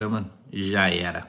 programa 0.00 0.30
já 0.52 0.88
era. 0.88 1.28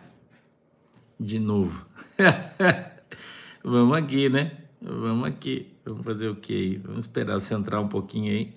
De 1.19 1.39
novo. 1.39 1.87
Vamos 3.65 3.97
aqui, 3.97 4.29
né? 4.29 4.59
Vamos 4.79 5.27
aqui. 5.27 5.73
Vamos 5.83 6.05
fazer 6.05 6.29
o 6.29 6.35
quê 6.35 6.53
aí? 6.53 6.77
Vamos 6.77 7.05
esperar 7.05 7.39
centrar 7.39 7.81
um 7.81 7.87
pouquinho 7.87 8.31
aí. 8.31 8.53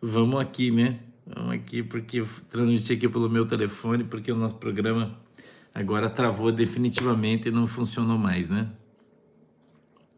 Vamos 0.00 0.40
aqui, 0.40 0.70
né? 0.70 1.00
Vamos 1.26 1.52
aqui, 1.52 1.82
porque 1.82 2.24
transmiti 2.48 2.94
aqui 2.94 3.06
pelo 3.06 3.28
meu 3.28 3.46
telefone, 3.46 4.02
porque 4.02 4.32
o 4.32 4.34
nosso 4.34 4.54
programa 4.54 5.14
agora 5.74 6.08
travou 6.08 6.50
definitivamente 6.50 7.48
e 7.48 7.50
não 7.50 7.66
funcionou 7.66 8.16
mais, 8.16 8.48
né? 8.48 8.66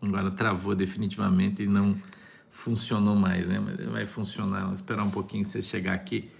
Agora 0.01 0.31
travou 0.31 0.77
definitivamente 0.77 1.65
e 1.65 1.67
não 1.67 1.97
funcionou 2.49 3.17
mais, 3.17 3.45
né? 3.45 3.59
Mas 3.59 3.87
vai 3.87 4.07
funcionar. 4.07 4.61
Vamos 4.61 4.79
esperar 4.79 5.03
um 5.03 5.11
pouquinho 5.11 5.45
você 5.45 5.61
chegar 5.61 5.95
aqui 5.95 6.31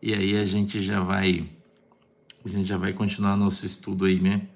e 0.00 0.14
aí 0.14 0.38
a 0.38 0.46
gente 0.46 0.80
já 0.80 1.00
vai 1.00 1.54
a 2.46 2.50
gente 2.50 2.66
já 2.66 2.76
vai 2.76 2.92
continuar 2.92 3.36
nosso 3.36 3.66
estudo 3.66 4.04
aí, 4.04 4.20
né? 4.20 4.48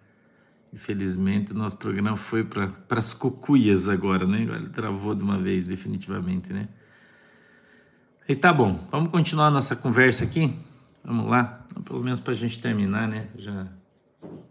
Infelizmente, 0.73 1.53
nosso 1.53 1.77
programa 1.77 2.17
foi 2.17 2.45
para 2.45 2.71
as 2.91 3.13
cucuias 3.13 3.89
agora, 3.89 4.27
né? 4.27 4.43
Ele 4.43 4.69
travou 4.69 5.15
de 5.15 5.25
uma 5.25 5.39
vez, 5.39 5.65
definitivamente, 5.65 6.53
né? 6.53 6.69
E 8.29 8.37
tá 8.37 8.53
bom, 8.53 8.87
vamos 8.91 9.11
continuar 9.11 9.51
nossa 9.51 9.75
conversa 9.75 10.25
aqui? 10.25 10.55
Vamos 11.05 11.29
lá? 11.29 11.67
Pelo 11.85 12.01
menos 12.01 12.21
para 12.21 12.33
a 12.33 12.37
gente 12.37 12.61
terminar, 12.61 13.09
né? 13.09 13.29
Já 13.37 13.67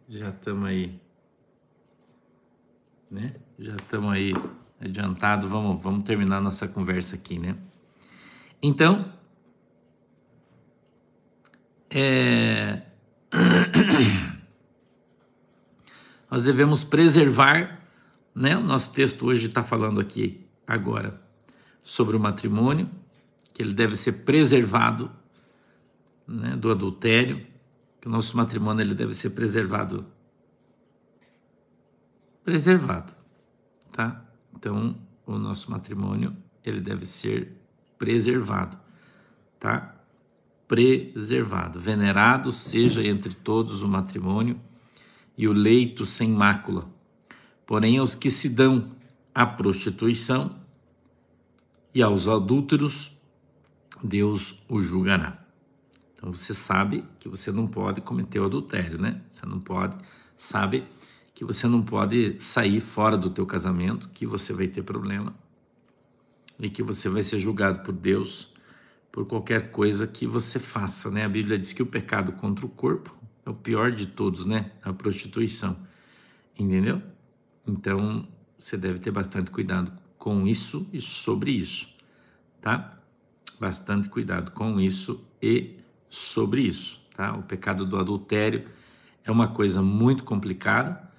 já 0.10 0.30
estamos 0.30 0.66
aí, 0.66 1.00
né? 3.10 3.36
Já 3.58 3.76
estamos 3.76 4.12
aí 4.12 4.34
adiantado. 4.82 5.48
Vamos, 5.48 5.82
vamos 5.82 6.04
terminar 6.04 6.42
nossa 6.42 6.68
conversa 6.68 7.16
aqui, 7.16 7.38
né? 7.38 7.56
Então, 8.62 9.14
é... 11.90 12.82
nós 16.30 16.42
devemos 16.42 16.84
preservar, 16.84 17.82
né? 18.34 18.58
O 18.58 18.64
nosso 18.64 18.94
texto 18.94 19.26
hoje 19.26 19.48
está 19.48 19.64
falando 19.64 20.00
aqui 20.00 20.46
agora 20.66 21.20
sobre 21.82 22.16
o 22.16 22.20
matrimônio, 22.20 22.90
que 23.54 23.62
ele 23.62 23.74
deve 23.74 23.96
ser 23.96 24.24
preservado 24.24 25.12
né, 26.28 26.56
do 26.56 26.72
adultério, 26.72 27.46
que 28.00 28.08
o 28.08 28.12
nosso 28.12 28.38
matrimônio 28.38 28.84
ele 28.84 28.94
deve 28.94 29.14
ser 29.14 29.32
preservado, 29.32 30.06
preservado, 32.44 33.14
tá? 33.92 34.24
Então, 34.56 34.96
o 35.26 35.38
nosso 35.38 35.72
matrimônio 35.72 36.36
ele 36.64 36.80
deve 36.80 37.06
ser 37.06 37.52
preservado, 37.98 38.78
tá? 39.60 39.99
Preservado. 40.70 41.80
Venerado 41.80 42.52
seja 42.52 43.04
entre 43.04 43.34
todos 43.34 43.82
o 43.82 43.88
matrimônio 43.88 44.62
e 45.36 45.48
o 45.48 45.52
leito 45.52 46.06
sem 46.06 46.30
mácula. 46.30 46.88
Porém, 47.66 47.98
aos 47.98 48.14
que 48.14 48.30
se 48.30 48.48
dão 48.50 48.92
à 49.34 49.46
prostituição 49.46 50.56
e 51.94 52.04
aos 52.04 52.28
adúlteros, 52.28 53.20
Deus 54.04 54.64
o 54.70 54.80
julgará. 54.80 55.44
Então 56.16 56.32
você 56.32 56.54
sabe 56.54 57.04
que 57.20 57.28
você 57.28 57.52
não 57.52 57.66
pode 57.66 58.02
cometer 58.02 58.40
o 58.40 58.46
adultério, 58.46 59.02
né? 59.02 59.22
Você 59.30 59.46
não 59.46 59.60
pode, 59.60 59.98
sabe 60.38 60.86
que 61.34 61.44
você 61.44 61.68
não 61.68 61.82
pode 61.82 62.36
sair 62.40 62.80
fora 62.80 63.18
do 63.18 63.30
teu 63.30 63.46
casamento, 63.46 64.10
que 64.10 64.26
você 64.26 64.54
vai 64.54 64.68
ter 64.68 64.84
problema 64.84 65.34
e 66.60 66.70
que 66.70 66.84
você 66.84 67.10
vai 67.10 67.24
ser 67.24 67.40
julgado 67.40 67.80
por 67.84 67.94
Deus 67.94 68.54
por 69.20 69.26
qualquer 69.26 69.70
coisa 69.72 70.08
que 70.08 70.26
você 70.26 70.58
faça, 70.60 71.12
né? 71.12 71.26
A 71.26 71.30
Bíblia 71.30 71.60
diz 71.60 71.74
que 71.74 71.84
o 71.84 71.86
pecado 71.86 72.32
contra 72.32 72.66
o 72.66 72.70
corpo 72.70 73.14
é 73.46 73.50
o 73.50 73.54
pior 73.54 73.92
de 73.92 74.08
todos, 74.08 74.46
né? 74.46 74.72
A 74.82 74.94
prostituição. 74.94 75.76
Entendeu? 76.58 77.02
Então, 77.68 78.26
você 78.58 78.78
deve 78.78 78.98
ter 78.98 79.12
bastante 79.12 79.52
cuidado 79.52 79.92
com 80.18 80.48
isso 80.48 80.88
e 80.94 81.02
sobre 81.02 81.52
isso, 81.52 81.94
tá? 82.62 82.98
Bastante 83.60 84.08
cuidado 84.08 84.52
com 84.52 84.80
isso 84.80 85.22
e 85.42 85.82
sobre 86.10 86.62
isso, 86.62 87.06
tá? 87.14 87.36
O 87.36 87.44
pecado 87.44 87.86
do 87.86 87.98
adultério 87.98 88.70
é 89.26 89.30
uma 89.30 89.50
coisa 89.50 89.82
muito 89.82 90.24
complicada, 90.24 91.12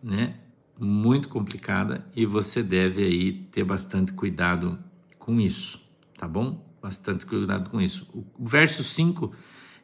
né? 0.00 0.38
Muito 0.78 1.28
complicada 1.28 2.06
e 2.14 2.24
você 2.24 2.62
deve 2.62 3.02
aí 3.02 3.32
ter 3.50 3.64
bastante 3.64 4.12
cuidado 4.12 4.78
com 5.18 5.40
isso, 5.40 5.82
tá 6.16 6.28
bom? 6.28 6.64
Bastante 6.80 7.26
cuidado 7.26 7.70
com 7.70 7.80
isso. 7.80 8.08
O 8.12 8.44
verso 8.44 8.82
5 8.82 9.32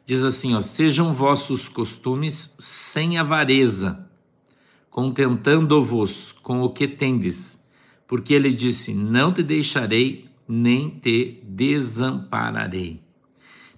diz 0.05 0.23
assim: 0.23 0.53
ó, 0.53 0.61
Sejam 0.61 1.13
vossos 1.13 1.69
costumes 1.69 2.55
sem 2.59 3.17
avareza, 3.17 4.07
contentando-vos 4.89 6.31
com 6.31 6.61
o 6.61 6.71
que 6.71 6.87
tendes, 6.87 7.63
porque 8.07 8.33
ele 8.33 8.51
disse: 8.51 8.93
Não 8.93 9.33
te 9.33 9.43
deixarei, 9.43 10.29
nem 10.47 10.89
te 10.89 11.41
desampararei. 11.43 13.01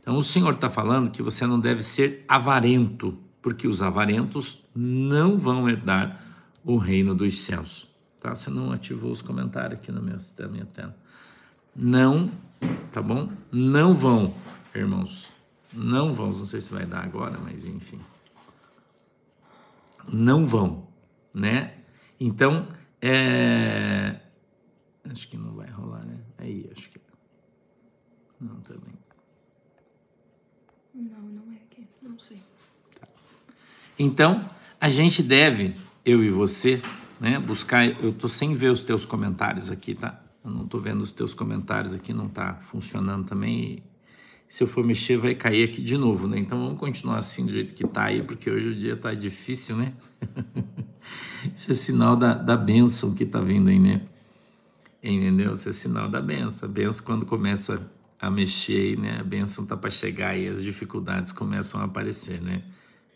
Então 0.01 0.17
o 0.17 0.23
Senhor 0.23 0.53
está 0.53 0.69
falando 0.69 1.09
que 1.09 1.23
você 1.23 1.47
não 1.47 1.59
deve 1.59 1.81
ser 1.81 2.23
avarento, 2.27 3.17
porque 3.41 3.67
os 3.67 3.81
avarentos 3.81 4.63
não 4.75 5.37
vão 5.37 5.67
herdar 5.67 6.23
o 6.63 6.77
reino 6.77 7.15
dos 7.15 7.39
céus. 7.39 7.87
Tá? 8.19 8.35
Você 8.35 8.49
não 8.49 8.71
ativou 8.71 9.11
os 9.11 9.21
comentários 9.21 9.79
aqui 9.79 9.91
no 9.91 10.01
meu, 10.01 10.17
na 10.37 10.47
minha 10.47 10.65
tela. 10.65 10.95
Não 11.75 12.31
tá 12.95 13.01
bom? 13.01 13.29
Não 13.51 13.93
vão, 13.93 14.33
irmãos, 14.73 15.29
não 15.73 16.13
vão, 16.15 16.27
não 16.27 16.45
sei 16.45 16.61
se 16.61 16.71
vai 16.71 16.85
dar 16.85 17.03
agora, 17.03 17.37
mas 17.37 17.65
enfim. 17.65 17.99
Não 20.07 20.45
vão, 20.45 20.87
né? 21.33 21.73
Então, 22.17 22.69
é... 23.01 24.21
acho 25.09 25.27
que 25.27 25.35
não 25.35 25.55
vai 25.55 25.69
rolar, 25.69 26.05
né? 26.05 26.17
Aí, 26.37 26.69
acho 26.71 26.89
que 26.89 27.01
não 28.39 28.61
também. 28.61 28.93
Não, 30.93 31.19
não 31.19 31.51
é 31.51 31.57
aqui, 31.57 31.85
não 32.01 32.17
sei. 32.17 32.41
Tá. 32.97 33.09
Então, 33.99 34.49
a 34.79 34.89
gente 34.89 35.21
deve, 35.21 35.75
eu 36.05 36.23
e 36.23 36.29
você, 36.29 36.81
né, 37.19 37.39
buscar. 37.39 37.85
Eu 38.01 38.13
tô 38.13 38.29
sem 38.29 38.55
ver 38.55 38.71
os 38.71 38.85
teus 38.85 39.05
comentários 39.05 39.69
aqui, 39.69 39.93
tá? 39.95 40.24
Eu 40.45 40.51
não 40.51 40.65
estou 40.65 40.79
vendo 40.79 41.01
os 41.01 41.11
teus 41.11 41.33
comentários 41.33 41.91
aqui, 41.91 42.13
não 42.13 42.27
está 42.27 42.53
funcionando 42.53 43.25
também. 43.25 43.81
se 44.47 44.61
eu 44.61 44.67
for 44.67 44.85
mexer, 44.85 45.17
vai 45.17 45.33
cair 45.33 45.67
aqui 45.67 45.81
de 45.81 45.97
novo, 45.97 46.27
né? 46.27 46.37
Então 46.37 46.59
vamos 46.63 46.79
continuar 46.79 47.17
assim 47.17 47.47
do 47.47 47.51
jeito 47.51 47.73
que 47.73 47.83
está 47.83 48.03
aí, 48.03 48.21
porque 48.21 48.49
hoje 48.49 48.67
o 48.67 48.75
dia 48.75 48.93
está 48.93 49.11
difícil, 49.15 49.75
né? 49.75 49.93
Isso 51.55 51.71
é 51.71 51.73
sinal 51.73 52.15
da, 52.15 52.35
da 52.35 52.55
bênção 52.55 53.15
que 53.15 53.23
está 53.23 53.41
vindo 53.41 53.69
aí, 53.69 53.79
né? 53.79 54.03
Entendeu? 55.01 55.53
Isso 55.53 55.67
é 55.67 55.71
sinal 55.71 56.09
da 56.09 56.21
benção. 56.21 56.69
A 56.69 56.71
benção, 56.71 57.03
quando 57.03 57.25
começa 57.25 57.91
a 58.21 58.29
mexer, 58.29 58.99
né? 58.99 59.19
A 59.19 59.23
benção 59.23 59.63
está 59.63 59.75
para 59.75 59.89
chegar 59.89 60.37
e 60.37 60.47
as 60.47 60.61
dificuldades 60.61 61.31
começam 61.31 61.81
a 61.81 61.85
aparecer, 61.85 62.39
né? 62.39 62.61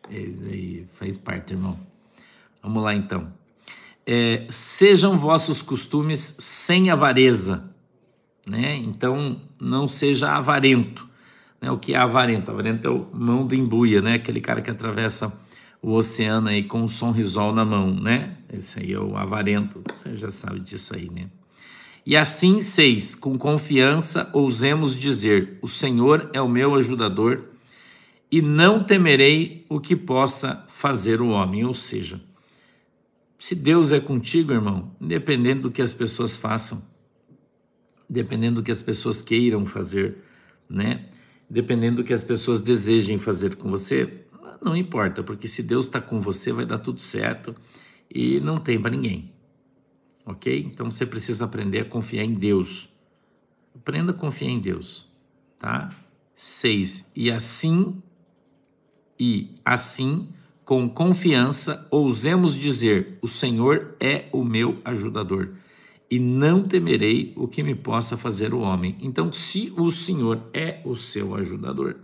Isso 0.09 0.45
aí 0.45 0.87
faz 0.95 1.15
parte, 1.15 1.53
irmão. 1.53 1.79
Vamos 2.63 2.83
lá 2.83 2.95
então 2.95 3.38
é, 4.05 4.47
sejam 4.49 5.17
vossos 5.17 5.61
costumes 5.61 6.35
sem 6.39 6.89
avareza, 6.89 7.63
né? 8.49 8.75
Então 8.75 9.41
não 9.59 9.87
seja 9.87 10.35
avarento, 10.35 11.07
né? 11.61 11.71
O 11.71 11.77
que 11.77 11.93
é 11.93 11.97
avarento? 11.97 12.51
Avarento 12.51 12.87
é 12.87 12.91
o 12.91 13.07
mão 13.13 13.45
do 13.45 13.55
embuia, 13.55 14.01
né? 14.01 14.15
Aquele 14.15 14.41
cara 14.41 14.61
que 14.61 14.69
atravessa 14.69 15.31
o 15.81 15.93
oceano 15.93 16.49
aí 16.49 16.63
com 16.63 16.81
um 16.81 16.87
sonrisol 16.87 17.53
na 17.53 17.63
mão, 17.63 17.93
né? 17.93 18.35
Esse 18.51 18.79
aí 18.79 18.93
é 18.93 18.99
o 18.99 19.15
avarento, 19.15 19.81
você 19.93 20.15
já 20.15 20.29
sabe 20.29 20.59
disso 20.59 20.95
aí, 20.95 21.09
né? 21.09 21.27
E 22.05 22.17
assim, 22.17 22.61
seis, 22.61 23.13
com 23.13 23.37
confiança 23.37 24.29
ousemos 24.33 24.95
dizer: 24.95 25.59
O 25.61 25.67
Senhor 25.67 26.29
é 26.33 26.41
o 26.41 26.49
meu 26.49 26.75
ajudador 26.75 27.43
e 28.31 28.41
não 28.41 28.83
temerei 28.83 29.65
o 29.69 29.79
que 29.79 29.95
possa 29.95 30.65
fazer 30.69 31.21
o 31.21 31.29
homem, 31.29 31.65
ou 31.65 31.73
seja, 31.73 32.21
se 33.39 33.55
Deus 33.55 33.93
é 33.93 34.01
contigo, 34.01 34.51
irmão, 34.51 34.93
independente 34.99 35.61
do 35.61 35.71
que 35.71 35.81
as 35.81 35.93
pessoas 35.93 36.35
façam, 36.35 36.83
dependendo 38.09 38.57
do 38.57 38.65
que 38.65 38.71
as 38.71 38.81
pessoas 38.81 39.21
queiram 39.21 39.65
fazer, 39.65 40.17
né? 40.69 41.07
Dependendo 41.49 41.97
do 41.97 42.03
que 42.03 42.13
as 42.13 42.21
pessoas 42.21 42.59
desejem 42.59 43.17
fazer 43.17 43.55
com 43.55 43.69
você, 43.71 44.25
não 44.61 44.75
importa, 44.75 45.23
porque 45.23 45.47
se 45.47 45.63
Deus 45.63 45.85
está 45.85 46.01
com 46.01 46.19
você, 46.19 46.51
vai 46.51 46.65
dar 46.65 46.79
tudo 46.79 46.99
certo 46.99 47.55
e 48.13 48.41
não 48.41 48.59
tem 48.59 48.79
para 48.79 48.91
ninguém, 48.91 49.31
ok? 50.25 50.69
Então 50.71 50.91
você 50.91 51.05
precisa 51.05 51.45
aprender 51.45 51.79
a 51.79 51.85
confiar 51.85 52.25
em 52.25 52.33
Deus. 52.33 52.89
Aprenda 53.73 54.11
a 54.11 54.15
confiar 54.15 54.49
em 54.49 54.59
Deus, 54.59 55.09
tá? 55.57 55.89
Seis. 56.35 57.09
E 57.15 57.31
assim, 57.31 58.03
e 59.17 59.55
assim 59.63 60.27
com 60.69 60.87
confiança, 60.87 61.87
ousemos 61.89 62.55
dizer: 62.55 63.17
O 63.23 63.27
Senhor 63.27 63.95
é 63.99 64.25
o 64.31 64.43
meu 64.43 64.77
ajudador, 64.85 65.53
e 66.11 66.19
não 66.19 66.61
temerei 66.61 67.33
o 67.35 67.47
que 67.47 67.63
me 67.63 67.73
possa 67.73 68.15
fazer 68.15 68.53
o 68.53 68.59
homem. 68.59 68.95
Então, 69.01 69.33
se 69.33 69.73
o 69.75 69.89
Senhor 69.89 70.43
é 70.53 70.79
o 70.85 70.95
seu 70.95 71.33
ajudador, 71.33 71.95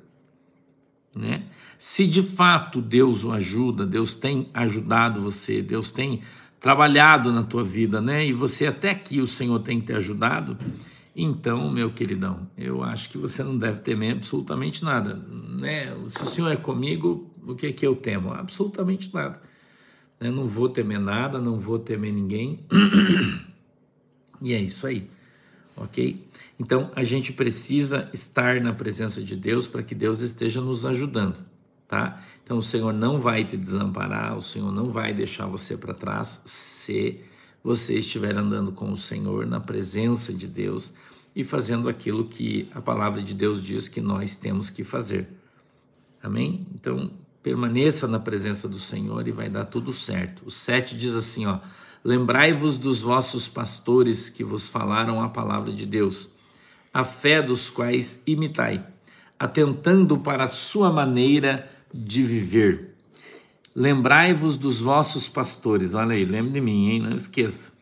né? 1.15 1.43
Se 1.77 2.07
de 2.07 2.23
fato 2.23 2.81
Deus 2.81 3.23
o 3.23 3.31
ajuda, 3.31 3.85
Deus 3.85 4.15
tem 4.15 4.49
ajudado 4.51 5.21
você, 5.21 5.61
Deus 5.61 5.91
tem 5.91 6.23
trabalhado 6.59 7.31
na 7.31 7.43
tua 7.43 7.63
vida, 7.63 8.01
né? 8.01 8.25
E 8.25 8.33
você 8.33 8.65
até 8.65 8.89
aqui 8.89 9.21
o 9.21 9.27
Senhor 9.27 9.59
tem 9.59 9.79
te 9.79 9.93
ajudado, 9.93 10.57
então, 11.15 11.69
meu 11.69 11.91
queridão, 11.91 12.49
eu 12.57 12.83
acho 12.83 13.11
que 13.11 13.17
você 13.19 13.43
não 13.43 13.57
deve 13.57 13.81
temer 13.81 14.13
absolutamente 14.13 14.83
nada, 14.83 15.13
né? 15.13 15.95
Se 16.07 16.23
o 16.23 16.25
Senhor 16.25 16.51
é 16.51 16.57
comigo, 16.57 17.31
o 17.47 17.55
que 17.55 17.67
é 17.67 17.71
que 17.71 17.85
eu 17.85 17.95
temo? 17.95 18.33
Absolutamente 18.33 19.13
nada. 19.13 19.41
Eu 20.19 20.31
não 20.31 20.47
vou 20.47 20.69
temer 20.69 20.99
nada, 20.99 21.39
não 21.39 21.59
vou 21.59 21.77
temer 21.77 22.13
ninguém. 22.13 22.59
e 24.41 24.53
é 24.53 24.61
isso 24.61 24.87
aí, 24.87 25.09
ok? 25.75 26.25
Então, 26.59 26.91
a 26.95 27.03
gente 27.03 27.33
precisa 27.33 28.09
estar 28.13 28.61
na 28.61 28.73
presença 28.73 29.21
de 29.21 29.35
Deus 29.35 29.67
para 29.67 29.83
que 29.83 29.93
Deus 29.93 30.21
esteja 30.21 30.61
nos 30.61 30.85
ajudando, 30.85 31.37
tá? 31.87 32.23
Então, 32.43 32.57
o 32.57 32.61
Senhor 32.61 32.93
não 32.93 33.19
vai 33.19 33.43
te 33.43 33.57
desamparar, 33.57 34.37
o 34.37 34.41
Senhor 34.41 34.71
não 34.71 34.91
vai 34.91 35.13
deixar 35.13 35.47
você 35.47 35.75
para 35.75 35.93
trás 35.93 36.41
se 36.45 37.19
você 37.63 37.97
estiver 37.97 38.35
andando 38.35 38.71
com 38.71 38.91
o 38.91 38.97
Senhor 38.97 39.45
na 39.45 39.59
presença 39.59 40.31
de 40.31 40.47
Deus 40.47 40.93
e 41.35 41.43
fazendo 41.43 41.89
aquilo 41.89 42.25
que 42.25 42.69
a 42.73 42.81
palavra 42.81 43.21
de 43.21 43.33
Deus 43.33 43.61
diz 43.61 43.89
que 43.89 43.99
nós 43.99 44.37
temos 44.37 44.69
que 44.69 44.83
fazer. 44.83 45.27
Amém? 46.23 46.65
Então, 46.73 47.11
permaneça 47.45 48.07
na 48.07 48.19
presença 48.19 48.67
do 48.67 48.79
Senhor 48.79 49.27
e 49.27 49.31
vai 49.31 49.47
dar 49.47 49.65
tudo 49.65 49.93
certo. 49.93 50.47
O 50.47 50.49
7 50.49 50.97
diz 50.97 51.13
assim, 51.13 51.45
ó: 51.45 51.59
Lembrai-vos 52.03 52.79
dos 52.79 53.01
vossos 53.01 53.47
pastores 53.47 54.29
que 54.29 54.43
vos 54.43 54.67
falaram 54.67 55.21
a 55.21 55.29
palavra 55.29 55.71
de 55.71 55.85
Deus, 55.85 56.31
a 56.91 57.03
fé 57.03 57.43
dos 57.43 57.69
quais 57.69 58.23
imitai, 58.25 58.83
atentando 59.37 60.17
para 60.17 60.45
a 60.45 60.47
sua 60.47 60.91
maneira 60.91 61.69
de 61.93 62.23
viver 62.23 62.95
Lembrai-vos 63.75 64.57
dos 64.57 64.79
vossos 64.79 65.27
pastores, 65.27 65.93
olha 65.93 66.15
aí, 66.15 66.23
lembre 66.23 66.53
de 66.53 66.61
mim, 66.61 66.91
hein? 66.91 67.01
Não 67.01 67.13
esqueça. 67.13 67.73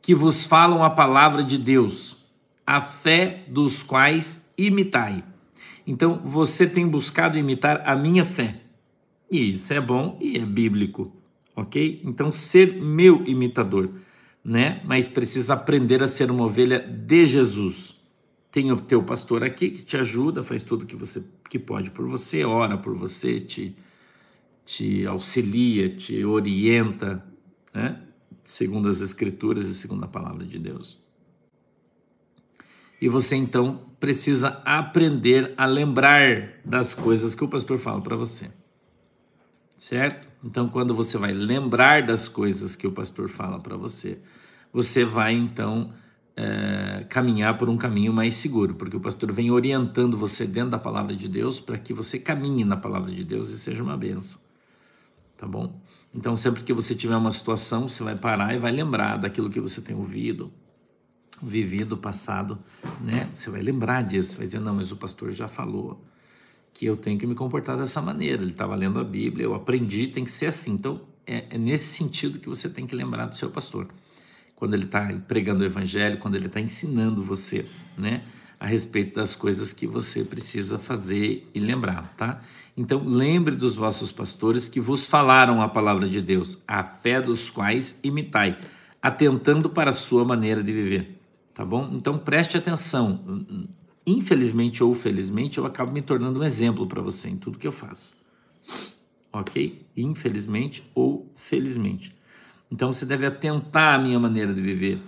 Que 0.00 0.14
vos 0.14 0.44
falam 0.44 0.84
a 0.84 0.90
palavra 0.90 1.42
de 1.42 1.56
Deus, 1.56 2.18
a 2.66 2.82
fé 2.82 3.44
dos 3.48 3.82
quais 3.82 4.52
imitai. 4.58 5.24
Então, 5.86 6.20
você 6.22 6.66
tem 6.66 6.86
buscado 6.86 7.38
imitar 7.38 7.82
a 7.86 7.96
minha 7.96 8.26
fé. 8.26 8.67
E 9.30 9.52
isso 9.52 9.72
é 9.72 9.80
bom 9.80 10.16
e 10.20 10.38
é 10.38 10.44
bíblico, 10.44 11.12
ok? 11.54 12.00
Então, 12.04 12.32
ser 12.32 12.74
meu 12.74 13.24
imitador, 13.26 13.90
né? 14.42 14.82
Mas 14.84 15.08
precisa 15.08 15.54
aprender 15.54 16.02
a 16.02 16.08
ser 16.08 16.30
uma 16.30 16.44
ovelha 16.44 16.80
de 16.80 17.26
Jesus. 17.26 17.94
Tem 18.50 18.72
o 18.72 18.76
teu 18.76 19.02
pastor 19.02 19.44
aqui 19.44 19.70
que 19.70 19.82
te 19.82 19.96
ajuda, 19.96 20.42
faz 20.42 20.62
tudo 20.62 20.86
que 20.86 20.96
você 20.96 21.24
que 21.48 21.58
pode 21.58 21.90
por 21.90 22.06
você, 22.06 22.44
ora 22.44 22.76
por 22.76 22.96
você, 22.96 23.40
te 23.40 23.76
te 24.68 25.06
auxilia, 25.06 25.88
te 25.88 26.22
orienta, 26.26 27.24
né? 27.72 28.02
segundo 28.44 28.86
as 28.86 29.00
Escrituras 29.00 29.66
e 29.66 29.74
segundo 29.74 30.04
a 30.04 30.08
palavra 30.08 30.44
de 30.44 30.58
Deus. 30.58 31.00
E 33.00 33.08
você 33.08 33.34
então 33.34 33.80
precisa 33.98 34.60
aprender 34.66 35.54
a 35.56 35.64
lembrar 35.64 36.60
das 36.66 36.94
coisas 36.94 37.34
que 37.34 37.42
o 37.42 37.48
pastor 37.48 37.78
fala 37.78 38.02
para 38.02 38.14
você. 38.14 38.50
Certo? 39.78 40.28
Então, 40.44 40.68
quando 40.68 40.94
você 40.94 41.16
vai 41.16 41.32
lembrar 41.32 42.06
das 42.06 42.28
coisas 42.28 42.76
que 42.76 42.86
o 42.86 42.92
pastor 42.92 43.30
fala 43.30 43.58
para 43.58 43.76
você, 43.76 44.20
você 44.70 45.06
vai 45.06 45.32
então 45.32 45.94
é, 46.36 47.06
caminhar 47.08 47.56
por 47.56 47.70
um 47.70 47.78
caminho 47.78 48.12
mais 48.12 48.34
seguro, 48.34 48.74
porque 48.74 48.96
o 48.96 49.00
pastor 49.00 49.32
vem 49.32 49.50
orientando 49.50 50.18
você 50.18 50.46
dentro 50.46 50.72
da 50.72 50.78
palavra 50.78 51.16
de 51.16 51.28
Deus 51.28 51.58
para 51.58 51.78
que 51.78 51.94
você 51.94 52.18
caminhe 52.18 52.64
na 52.64 52.76
palavra 52.76 53.10
de 53.10 53.24
Deus 53.24 53.48
e 53.48 53.58
seja 53.58 53.82
uma 53.82 53.96
bênção 53.96 54.38
tá 55.38 55.46
bom? 55.46 55.80
Então, 56.12 56.34
sempre 56.34 56.64
que 56.64 56.72
você 56.72 56.94
tiver 56.94 57.16
uma 57.16 57.30
situação, 57.30 57.88
você 57.88 58.02
vai 58.02 58.16
parar 58.16 58.54
e 58.54 58.58
vai 58.58 58.72
lembrar 58.72 59.16
daquilo 59.16 59.48
que 59.48 59.60
você 59.60 59.80
tem 59.80 59.94
ouvido, 59.94 60.52
vivido, 61.40 61.96
passado, 61.96 62.58
né? 63.00 63.30
Você 63.32 63.48
vai 63.48 63.62
lembrar 63.62 64.02
disso, 64.02 64.36
vai 64.36 64.46
dizer, 64.46 64.58
não, 64.58 64.74
mas 64.74 64.90
o 64.90 64.96
pastor 64.96 65.30
já 65.30 65.46
falou 65.46 66.04
que 66.78 66.86
eu 66.86 66.96
tenho 66.96 67.18
que 67.18 67.26
me 67.26 67.34
comportar 67.34 67.76
dessa 67.76 68.00
maneira. 68.00 68.40
Ele 68.40 68.52
estava 68.52 68.76
lendo 68.76 69.00
a 69.00 69.04
Bíblia, 69.04 69.44
eu 69.44 69.52
aprendi, 69.52 70.06
tem 70.06 70.22
que 70.22 70.30
ser 70.30 70.46
assim. 70.46 70.70
Então, 70.70 71.00
é, 71.26 71.44
é 71.50 71.58
nesse 71.58 71.92
sentido 71.96 72.38
que 72.38 72.48
você 72.48 72.70
tem 72.70 72.86
que 72.86 72.94
lembrar 72.94 73.26
do 73.26 73.34
seu 73.34 73.50
pastor. 73.50 73.88
Quando 74.54 74.74
ele 74.74 74.84
está 74.84 75.12
pregando 75.26 75.64
o 75.64 75.66
evangelho, 75.66 76.18
quando 76.18 76.36
ele 76.36 76.46
está 76.46 76.60
ensinando 76.60 77.20
você, 77.20 77.66
né? 77.96 78.22
a 78.60 78.66
respeito 78.66 79.16
das 79.16 79.34
coisas 79.34 79.72
que 79.72 79.88
você 79.88 80.22
precisa 80.22 80.78
fazer 80.78 81.48
e 81.52 81.58
lembrar, 81.58 82.14
tá? 82.16 82.40
Então, 82.76 83.02
lembre 83.04 83.56
dos 83.56 83.74
vossos 83.74 84.12
pastores 84.12 84.68
que 84.68 84.80
vos 84.80 85.04
falaram 85.04 85.60
a 85.60 85.68
palavra 85.68 86.08
de 86.08 86.20
Deus, 86.20 86.58
a 86.66 86.84
fé 86.84 87.20
dos 87.20 87.50
quais 87.50 87.98
imitai, 88.04 88.56
atentando 89.02 89.68
para 89.68 89.90
a 89.90 89.92
sua 89.92 90.24
maneira 90.24 90.62
de 90.62 90.72
viver, 90.72 91.20
tá 91.54 91.64
bom? 91.64 91.90
Então, 91.92 92.18
preste 92.18 92.56
atenção. 92.56 93.68
Infelizmente 94.08 94.82
ou 94.82 94.94
felizmente, 94.94 95.58
eu 95.58 95.66
acabo 95.66 95.92
me 95.92 96.00
tornando 96.00 96.40
um 96.40 96.42
exemplo 96.42 96.86
para 96.86 97.02
você 97.02 97.28
em 97.28 97.36
tudo 97.36 97.58
que 97.58 97.66
eu 97.66 97.72
faço. 97.72 98.16
Ok? 99.30 99.86
Infelizmente 99.94 100.82
ou 100.94 101.30
felizmente. 101.36 102.16
Então, 102.70 102.90
você 102.90 103.04
deve 103.04 103.26
atentar 103.26 103.98
à 103.98 104.02
minha 104.02 104.18
maneira 104.18 104.54
de 104.54 104.62
viver, 104.62 105.02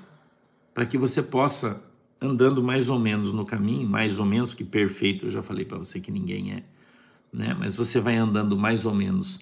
para 0.75 0.85
que 0.85 0.99
você 0.99 1.23
possa 1.23 1.83
andando 2.21 2.63
mais 2.63 2.91
ou 2.91 2.99
menos 2.99 3.33
no 3.33 3.47
caminho, 3.47 3.89
mais 3.89 4.19
ou 4.19 4.27
menos, 4.27 4.53
que 4.53 4.65
perfeito, 4.65 5.27
eu 5.27 5.31
já 5.31 5.43
falei 5.43 5.65
para 5.65 5.79
você 5.79 5.99
que 5.99 6.13
ninguém 6.13 6.53
é, 6.53 6.63
né? 7.33 7.57
Mas 7.59 7.75
você 7.75 7.99
vai 8.01 8.17
andando 8.17 8.55
mais 8.55 8.85
ou 8.85 8.95
menos, 8.95 9.41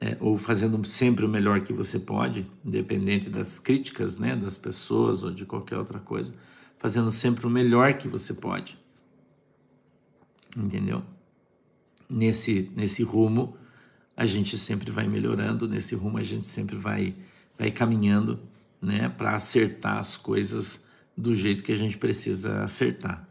é, 0.00 0.16
ou 0.20 0.38
fazendo 0.38 0.84
sempre 0.86 1.24
o 1.24 1.28
melhor 1.28 1.62
que 1.62 1.72
você 1.72 1.98
pode, 1.98 2.46
independente 2.64 3.28
das 3.28 3.58
críticas, 3.58 4.18
né, 4.18 4.36
das 4.36 4.56
pessoas 4.56 5.24
ou 5.24 5.32
de 5.32 5.44
qualquer 5.44 5.78
outra 5.78 5.98
coisa, 5.98 6.32
fazendo 6.78 7.10
sempre 7.10 7.44
o 7.44 7.50
melhor 7.50 7.94
que 7.94 8.06
você 8.06 8.32
pode, 8.32 8.79
entendeu? 10.56 11.02
Nesse 12.08 12.70
nesse 12.74 13.02
rumo 13.02 13.56
a 14.16 14.26
gente 14.26 14.58
sempre 14.58 14.90
vai 14.90 15.06
melhorando, 15.06 15.68
nesse 15.68 15.94
rumo 15.94 16.18
a 16.18 16.22
gente 16.22 16.44
sempre 16.44 16.76
vai 16.76 17.14
vai 17.58 17.70
caminhando, 17.70 18.40
né, 18.80 19.08
para 19.08 19.34
acertar 19.34 19.98
as 19.98 20.16
coisas 20.16 20.86
do 21.16 21.34
jeito 21.34 21.62
que 21.62 21.72
a 21.72 21.76
gente 21.76 21.98
precisa 21.98 22.62
acertar. 22.62 23.28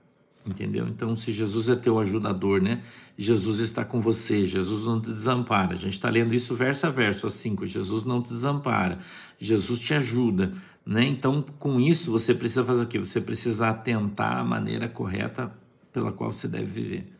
Entendeu? 0.48 0.88
Então, 0.88 1.16
se 1.16 1.32
Jesus 1.32 1.68
é 1.68 1.76
teu 1.76 2.00
ajudador, 2.00 2.62
né? 2.62 2.82
Jesus 3.18 3.60
está 3.60 3.84
com 3.84 4.00
você, 4.00 4.46
Jesus 4.46 4.84
não 4.86 5.00
te 5.00 5.10
desampara. 5.10 5.74
A 5.74 5.76
gente 5.76 5.94
está 5.94 6.10
lendo 6.10 6.34
isso 6.34 6.56
verso 6.56 6.88
a 6.88 6.90
verso, 6.90 7.28
assim, 7.28 7.56
que 7.56 7.68
Jesus 7.68 8.06
não 8.06 8.22
te 8.22 8.30
desampara, 8.30 9.00
Jesus 9.38 9.80
te 9.80 9.94
ajuda, 9.94 10.54
né? 10.86 11.04
Então, 11.06 11.44
com 11.60 11.80
isso, 11.80 12.10
você 12.10 12.34
precisa 12.34 12.64
fazer 12.64 12.84
o 12.84 12.88
quê? 12.88 12.98
Você 12.98 13.20
precisa 13.20 13.70
atentar 13.70 14.38
à 14.38 14.44
maneira 14.44 14.88
correta 14.88 15.52
pela 15.92 16.12
qual 16.12 16.32
você 16.32 16.48
deve 16.48 16.66
viver. 16.66 17.14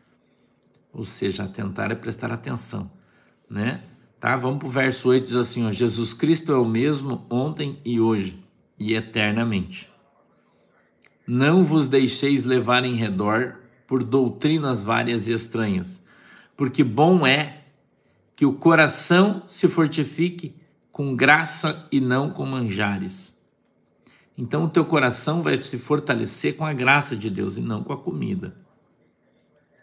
Ou 0.92 1.04
seja, 1.04 1.44
atentar 1.44 1.90
é 1.90 1.94
prestar 1.94 2.32
atenção, 2.32 2.90
né? 3.48 3.82
Tá? 4.18 4.36
Vamos 4.36 4.58
para 4.58 4.68
o 4.68 4.70
verso 4.70 5.08
8, 5.08 5.24
diz 5.24 5.36
assim, 5.36 5.66
ó, 5.66 5.72
Jesus 5.72 6.12
Cristo 6.12 6.52
é 6.52 6.56
o 6.56 6.64
mesmo 6.64 7.26
ontem 7.30 7.80
e 7.84 7.98
hoje 7.98 8.42
e 8.78 8.94
eternamente. 8.94 9.90
Não 11.26 11.64
vos 11.64 11.86
deixeis 11.86 12.44
levar 12.44 12.84
em 12.84 12.96
redor 12.96 13.60
por 13.86 14.02
doutrinas 14.02 14.82
várias 14.82 15.26
e 15.26 15.32
estranhas, 15.32 16.04
porque 16.56 16.84
bom 16.84 17.26
é 17.26 17.62
que 18.36 18.44
o 18.44 18.54
coração 18.54 19.42
se 19.46 19.68
fortifique 19.68 20.54
com 20.90 21.14
graça 21.16 21.88
e 21.90 22.00
não 22.00 22.30
com 22.30 22.44
manjares. 22.44 23.39
Então 24.36 24.64
o 24.64 24.68
teu 24.68 24.84
coração 24.84 25.42
vai 25.42 25.58
se 25.58 25.78
fortalecer 25.78 26.56
com 26.56 26.64
a 26.64 26.72
graça 26.72 27.16
de 27.16 27.28
Deus 27.28 27.56
e 27.56 27.60
não 27.60 27.82
com 27.82 27.92
a 27.92 27.96
comida. 27.96 28.54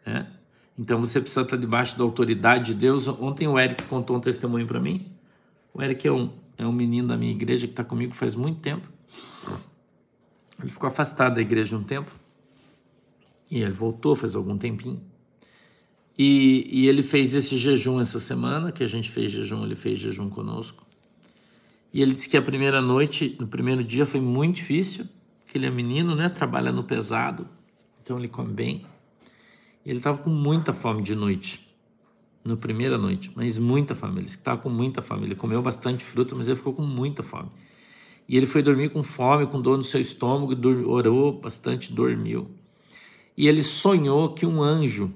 Né? 0.05 0.27
Então 0.77 0.99
você 0.99 1.19
precisa 1.19 1.41
estar 1.41 1.57
debaixo 1.57 1.97
da 1.97 2.03
autoridade 2.03 2.67
de 2.67 2.73
Deus. 2.73 3.07
Ontem 3.07 3.47
o 3.47 3.59
Eric 3.59 3.83
contou 3.83 4.15
um 4.17 4.19
testemunho 4.19 4.65
para 4.65 4.79
mim. 4.79 5.11
O 5.73 5.81
Eric 5.81 6.07
é 6.07 6.11
um, 6.11 6.31
é 6.57 6.65
um 6.65 6.71
menino 6.71 7.09
da 7.09 7.17
minha 7.17 7.31
igreja 7.31 7.67
que 7.67 7.73
está 7.73 7.83
comigo 7.83 8.13
faz 8.13 8.35
muito 8.35 8.59
tempo. 8.59 8.87
Ele 10.59 10.71
ficou 10.71 10.87
afastado 10.87 11.35
da 11.35 11.41
igreja 11.41 11.77
um 11.77 11.83
tempo. 11.83 12.11
E 13.49 13.61
ele 13.61 13.73
voltou 13.73 14.15
faz 14.15 14.35
algum 14.35 14.57
tempinho. 14.57 15.01
E, 16.17 16.67
e, 16.71 16.87
ele 16.87 17.03
fez 17.03 17.35
esse 17.35 17.55
jejum 17.57 18.01
essa 18.01 18.19
semana, 18.19 18.71
que 18.71 18.83
a 18.83 18.87
gente 18.87 19.11
fez 19.11 19.29
jejum, 19.29 19.63
ele 19.63 19.75
fez 19.75 19.99
jejum 19.99 20.29
conosco. 20.29 20.86
E 21.93 22.01
ele 22.01 22.13
disse 22.13 22.29
que 22.29 22.37
a 22.37 22.41
primeira 22.41 22.81
noite, 22.81 23.35
no 23.39 23.47
primeiro 23.47 23.83
dia, 23.83 24.05
foi 24.05 24.19
muito 24.19 24.57
difícil, 24.57 25.07
que 25.45 25.57
ele 25.57 25.65
é 25.65 25.69
menino, 25.69 26.15
né? 26.15 26.29
Trabalha 26.29 26.71
no 26.71 26.83
pesado, 26.83 27.47
então 28.01 28.17
ele 28.17 28.27
come 28.27 28.53
bem. 28.53 28.85
E 29.85 29.89
ele 29.89 29.99
estava 29.99 30.17
com 30.17 30.29
muita 30.29 30.73
fome 30.73 31.01
de 31.01 31.15
noite, 31.15 31.65
na 32.43 32.57
primeira 32.57 32.97
noite, 32.97 33.31
mas 33.35 33.57
muita 33.57 33.95
fome. 33.95 34.19
Ele 34.19 34.27
estava 34.27 34.61
com 34.61 34.69
muita 34.69 35.01
fome. 35.01 35.25
Ele 35.25 35.35
comeu 35.35 35.61
bastante 35.61 36.03
fruta, 36.03 36.35
mas 36.35 36.47
ele 36.47 36.57
ficou 36.57 36.73
com 36.73 36.81
muita 36.81 37.23
fome. 37.23 37.49
E 38.27 38.35
ele 38.35 38.45
foi 38.45 38.61
dormir 38.61 38.89
com 38.89 39.01
fome, 39.03 39.47
com 39.47 39.61
dor 39.61 39.77
no 39.77 39.83
seu 39.83 40.01
estômago, 40.01 40.53
orou 40.89 41.39
bastante, 41.39 41.93
dormiu. 41.93 42.51
E 43.37 43.47
ele 43.47 43.63
sonhou 43.63 44.33
que 44.33 44.45
um 44.45 44.61
anjo 44.61 45.13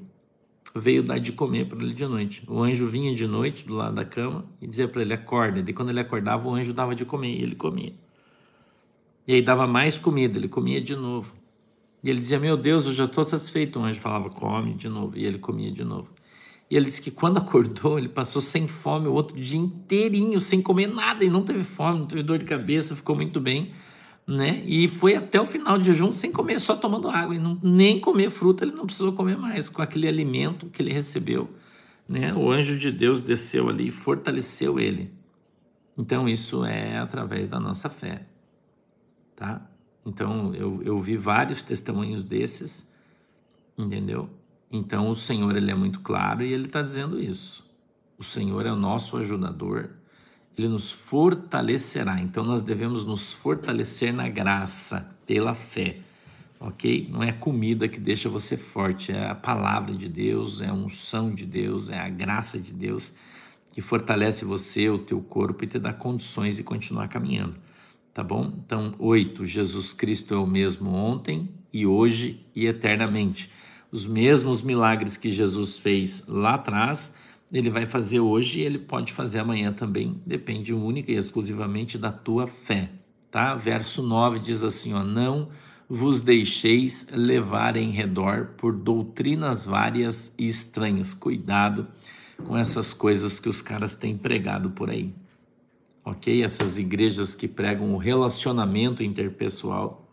veio 0.75 1.03
dar 1.03 1.19
de 1.19 1.31
comer 1.31 1.67
para 1.67 1.81
ele 1.83 1.93
de 1.93 2.05
noite. 2.05 2.43
O 2.47 2.61
anjo 2.61 2.87
vinha 2.87 3.13
de 3.13 3.27
noite 3.27 3.65
do 3.65 3.75
lado 3.75 3.95
da 3.95 4.05
cama 4.05 4.45
e 4.61 4.67
dizia 4.67 4.87
para 4.87 5.01
ele: 5.01 5.13
acorda. 5.13 5.59
E 5.59 5.73
quando 5.73 5.89
ele 5.89 5.99
acordava, 5.99 6.47
o 6.47 6.53
anjo 6.53 6.73
dava 6.73 6.95
de 6.95 7.05
comer 7.05 7.39
e 7.39 7.41
ele 7.41 7.55
comia. 7.55 7.93
E 9.27 9.33
aí 9.33 9.41
dava 9.41 9.67
mais 9.67 9.99
comida, 9.99 10.37
ele 10.37 10.47
comia 10.47 10.81
de 10.81 10.95
novo. 10.95 11.33
E 12.03 12.09
ele 12.09 12.19
dizia: 12.19 12.39
Meu 12.39 12.57
Deus, 12.57 12.85
eu 12.85 12.93
já 12.93 13.05
estou 13.05 13.23
satisfeito. 13.23 13.79
O 13.79 13.83
anjo 13.83 13.99
falava: 13.99 14.29
Come 14.29 14.73
de 14.73 14.89
novo. 14.89 15.17
E 15.17 15.25
ele 15.25 15.37
comia 15.37 15.71
de 15.71 15.83
novo. 15.83 16.07
E 16.71 16.77
ele 16.77 16.85
disse 16.85 17.01
que 17.01 17.11
quando 17.11 17.37
acordou, 17.37 17.99
ele 17.99 18.07
passou 18.07 18.41
sem 18.41 18.65
fome 18.65 19.05
o 19.05 19.13
outro 19.13 19.37
dia 19.37 19.59
inteirinho, 19.59 20.39
sem 20.39 20.61
comer 20.61 20.87
nada, 20.87 21.25
e 21.25 21.29
não 21.29 21.43
teve 21.43 21.65
fome, 21.65 21.99
não 21.99 22.05
teve 22.05 22.23
dor 22.23 22.37
de 22.37 22.45
cabeça, 22.45 22.95
ficou 22.95 23.13
muito 23.13 23.41
bem, 23.41 23.73
né? 24.31 24.63
E 24.65 24.87
foi 24.87 25.15
até 25.15 25.39
o 25.39 25.45
final 25.45 25.77
de 25.77 25.85
jejum 25.85 26.13
sem 26.13 26.31
comer, 26.31 26.59
só 26.59 26.75
tomando 26.75 27.09
água, 27.09 27.35
e 27.35 27.39
não, 27.39 27.59
nem 27.61 27.99
comer 27.99 28.29
fruta, 28.29 28.63
ele 28.63 28.75
não 28.75 28.85
precisou 28.85 29.13
comer 29.13 29.37
mais, 29.37 29.69
com 29.69 29.81
aquele 29.81 30.07
alimento 30.07 30.67
que 30.67 30.81
ele 30.81 30.93
recebeu, 30.93 31.49
né? 32.07 32.33
O 32.33 32.51
anjo 32.51 32.77
de 32.77 32.91
Deus 32.91 33.21
desceu 33.21 33.69
ali 33.69 33.87
e 33.87 33.91
fortaleceu 33.91 34.79
ele. 34.79 35.11
Então, 35.97 36.27
isso 36.27 36.63
é 36.65 36.97
através 36.97 37.47
da 37.47 37.59
nossa 37.59 37.89
fé, 37.89 38.25
tá? 39.35 39.61
Então, 40.05 40.53
eu, 40.55 40.81
eu 40.83 40.99
vi 40.99 41.17
vários 41.17 41.61
testemunhos 41.61 42.23
desses, 42.23 42.89
entendeu? 43.77 44.29
Então 44.71 45.09
o 45.09 45.15
Senhor 45.15 45.55
ele 45.55 45.69
é 45.69 45.75
muito 45.75 45.99
claro 45.99 46.41
e 46.41 46.53
ele 46.53 46.65
está 46.65 46.81
dizendo 46.81 47.19
isso. 47.19 47.69
O 48.17 48.23
Senhor 48.23 48.65
é 48.65 48.71
o 48.71 48.75
nosso 48.75 49.17
ajudador, 49.17 49.89
ele 50.57 50.67
nos 50.67 50.91
fortalecerá. 50.91 52.19
Então 52.19 52.43
nós 52.43 52.61
devemos 52.61 53.05
nos 53.05 53.33
fortalecer 53.33 54.13
na 54.13 54.29
graça, 54.29 55.15
pela 55.25 55.53
fé, 55.53 55.97
ok? 56.59 57.07
Não 57.09 57.23
é 57.23 57.31
comida 57.31 57.87
que 57.87 57.99
deixa 57.99 58.29
você 58.29 58.57
forte, 58.57 59.11
é 59.11 59.29
a 59.29 59.35
palavra 59.35 59.95
de 59.95 60.09
Deus, 60.09 60.61
é 60.61 60.67
a 60.67 60.73
unção 60.73 61.33
de 61.33 61.45
Deus, 61.45 61.89
é 61.89 61.97
a 61.97 62.09
graça 62.09 62.59
de 62.59 62.73
Deus 62.73 63.13
que 63.71 63.81
fortalece 63.81 64.43
você, 64.43 64.89
o 64.89 64.99
teu 64.99 65.21
corpo 65.21 65.63
e 65.63 65.67
te 65.67 65.79
dá 65.79 65.93
condições 65.93 66.57
de 66.57 66.63
continuar 66.63 67.07
caminhando. 67.07 67.55
Tá 68.13 68.21
bom? 68.21 68.53
Então, 68.65 68.93
oito, 68.99 69.45
Jesus 69.45 69.93
Cristo 69.93 70.33
é 70.33 70.37
o 70.37 70.45
mesmo 70.45 70.93
ontem 70.93 71.49
e 71.71 71.87
hoje 71.87 72.45
e 72.53 72.67
eternamente 72.67 73.49
os 73.91 74.07
mesmos 74.07 74.61
milagres 74.61 75.17
que 75.17 75.29
Jesus 75.29 75.77
fez 75.77 76.23
lá 76.27 76.55
atrás, 76.55 77.13
ele 77.51 77.69
vai 77.69 77.85
fazer 77.85 78.19
hoje 78.19 78.59
e 78.59 78.63
ele 78.63 78.79
pode 78.79 79.11
fazer 79.11 79.39
amanhã 79.39 79.73
também, 79.73 80.21
depende 80.25 80.73
única 80.73 81.11
e 81.11 81.15
exclusivamente 81.15 81.97
da 81.97 82.11
tua 82.11 82.47
fé, 82.47 82.89
tá? 83.29 83.55
Verso 83.55 84.01
9 84.01 84.39
diz 84.39 84.63
assim, 84.63 84.93
ó, 84.93 85.03
não 85.03 85.49
vos 85.89 86.21
deixeis 86.21 87.05
levar 87.11 87.75
em 87.75 87.91
redor 87.91 88.51
por 88.55 88.73
doutrinas 88.73 89.65
várias 89.65 90.33
e 90.37 90.47
estranhas. 90.47 91.13
Cuidado 91.13 91.85
com 92.45 92.57
essas 92.57 92.93
coisas 92.93 93.41
que 93.41 93.49
os 93.49 93.61
caras 93.61 93.93
têm 93.93 94.17
pregado 94.17 94.71
por 94.71 94.89
aí. 94.89 95.13
OK? 96.05 96.41
Essas 96.41 96.77
igrejas 96.77 97.35
que 97.35 97.45
pregam 97.45 97.93
o 97.93 97.97
relacionamento 97.97 99.03
interpessoal 99.03 100.09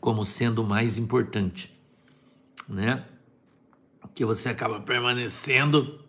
como 0.00 0.24
sendo 0.24 0.62
mais 0.62 0.96
importante, 0.96 1.76
né? 2.68 3.04
Que 4.18 4.24
você 4.24 4.48
acaba 4.48 4.80
permanecendo 4.80 6.00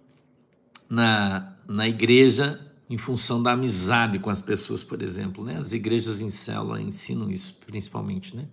na, 0.89 1.55
na 1.67 1.87
igreja 1.87 2.59
em 2.89 2.97
função 2.97 3.43
da 3.43 3.51
amizade 3.51 4.17
com 4.17 4.31
as 4.31 4.41
pessoas, 4.41 4.83
por 4.83 5.03
exemplo, 5.03 5.45
né? 5.45 5.57
As 5.59 5.73
igrejas 5.73 6.19
em 6.19 6.31
célula 6.31 6.81
ensinam 6.81 7.29
isso, 7.29 7.55
principalmente, 7.67 8.35
né? 8.35 8.47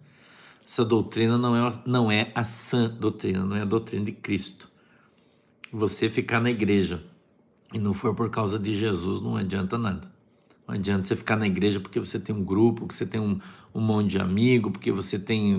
Essa 0.62 0.84
doutrina 0.84 1.38
não 1.38 1.56
é, 1.56 1.72
não 1.86 2.12
é 2.12 2.30
a 2.34 2.44
sã 2.44 2.86
doutrina, 2.86 3.46
não 3.46 3.56
é 3.56 3.62
a 3.62 3.64
doutrina 3.64 4.04
de 4.04 4.12
Cristo. 4.12 4.68
Você 5.72 6.10
ficar 6.10 6.38
na 6.38 6.50
igreja 6.50 7.02
e 7.72 7.78
não 7.78 7.94
for 7.94 8.14
por 8.14 8.28
causa 8.28 8.58
de 8.58 8.74
Jesus, 8.74 9.22
não 9.22 9.36
adianta 9.36 9.78
nada. 9.78 10.12
Não 10.68 10.74
adianta 10.74 11.08
você 11.08 11.16
ficar 11.16 11.36
na 11.36 11.46
igreja 11.46 11.80
porque 11.80 11.98
você 11.98 12.20
tem 12.20 12.34
um 12.34 12.44
grupo, 12.44 12.86
que 12.86 12.94
você 12.94 13.06
tem 13.06 13.22
um, 13.22 13.40
um 13.74 13.80
monte 13.80 14.10
de 14.10 14.18
amigo, 14.18 14.70
porque 14.70 14.92
você 14.92 15.18
tem 15.18 15.56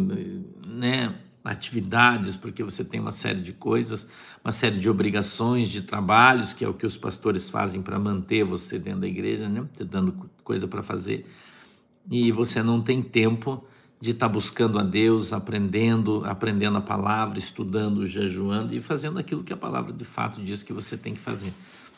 né, 0.68 1.16
atividades, 1.48 2.36
porque 2.36 2.64
você 2.64 2.84
tem 2.84 3.00
uma 3.00 3.12
série 3.12 3.42
de 3.42 3.54
coisas, 3.54 4.08
uma 4.44 4.52
série 4.52 4.78
de 4.78 4.90
obrigações, 4.90 5.70
de 5.70 5.82
trabalhos, 5.82 6.54
que 6.54 6.64
é 6.64 6.68
o 6.68 6.74
que 6.74 6.86
os 6.86 6.98
pastores 6.98 7.50
fazem 7.50 7.82
para 7.82 7.98
manter 7.98 8.44
você 8.44 8.78
dentro 8.78 9.02
da 9.02 9.08
igreja, 9.08 9.48
né? 9.48 9.66
Você 9.74 9.84
dando 9.84 10.30
coisa 10.44 10.68
para 10.68 10.84
fazer. 10.84 11.26
E 12.10 12.32
você 12.32 12.62
não 12.64 12.82
tem 12.82 13.02
tempo 13.02 13.64
de 14.00 14.12
estar 14.12 14.28
tá 14.28 14.34
buscando 14.34 14.80
a 14.80 14.84
Deus, 14.84 15.34
aprendendo, 15.34 16.24
aprendendo 16.26 16.78
a 16.78 16.82
palavra, 16.82 17.40
estudando, 17.40 18.06
jejuando 18.06 18.74
e 18.74 18.82
fazendo 18.82 19.18
aquilo 19.18 19.44
que 19.44 19.52
a 19.52 19.58
palavra 19.58 19.92
de 19.92 20.06
fato 20.06 20.42
diz 20.42 20.62
que 20.64 20.72
você 20.72 20.96
tem 20.96 21.14
que 21.14 21.20
fazer. 21.20 21.54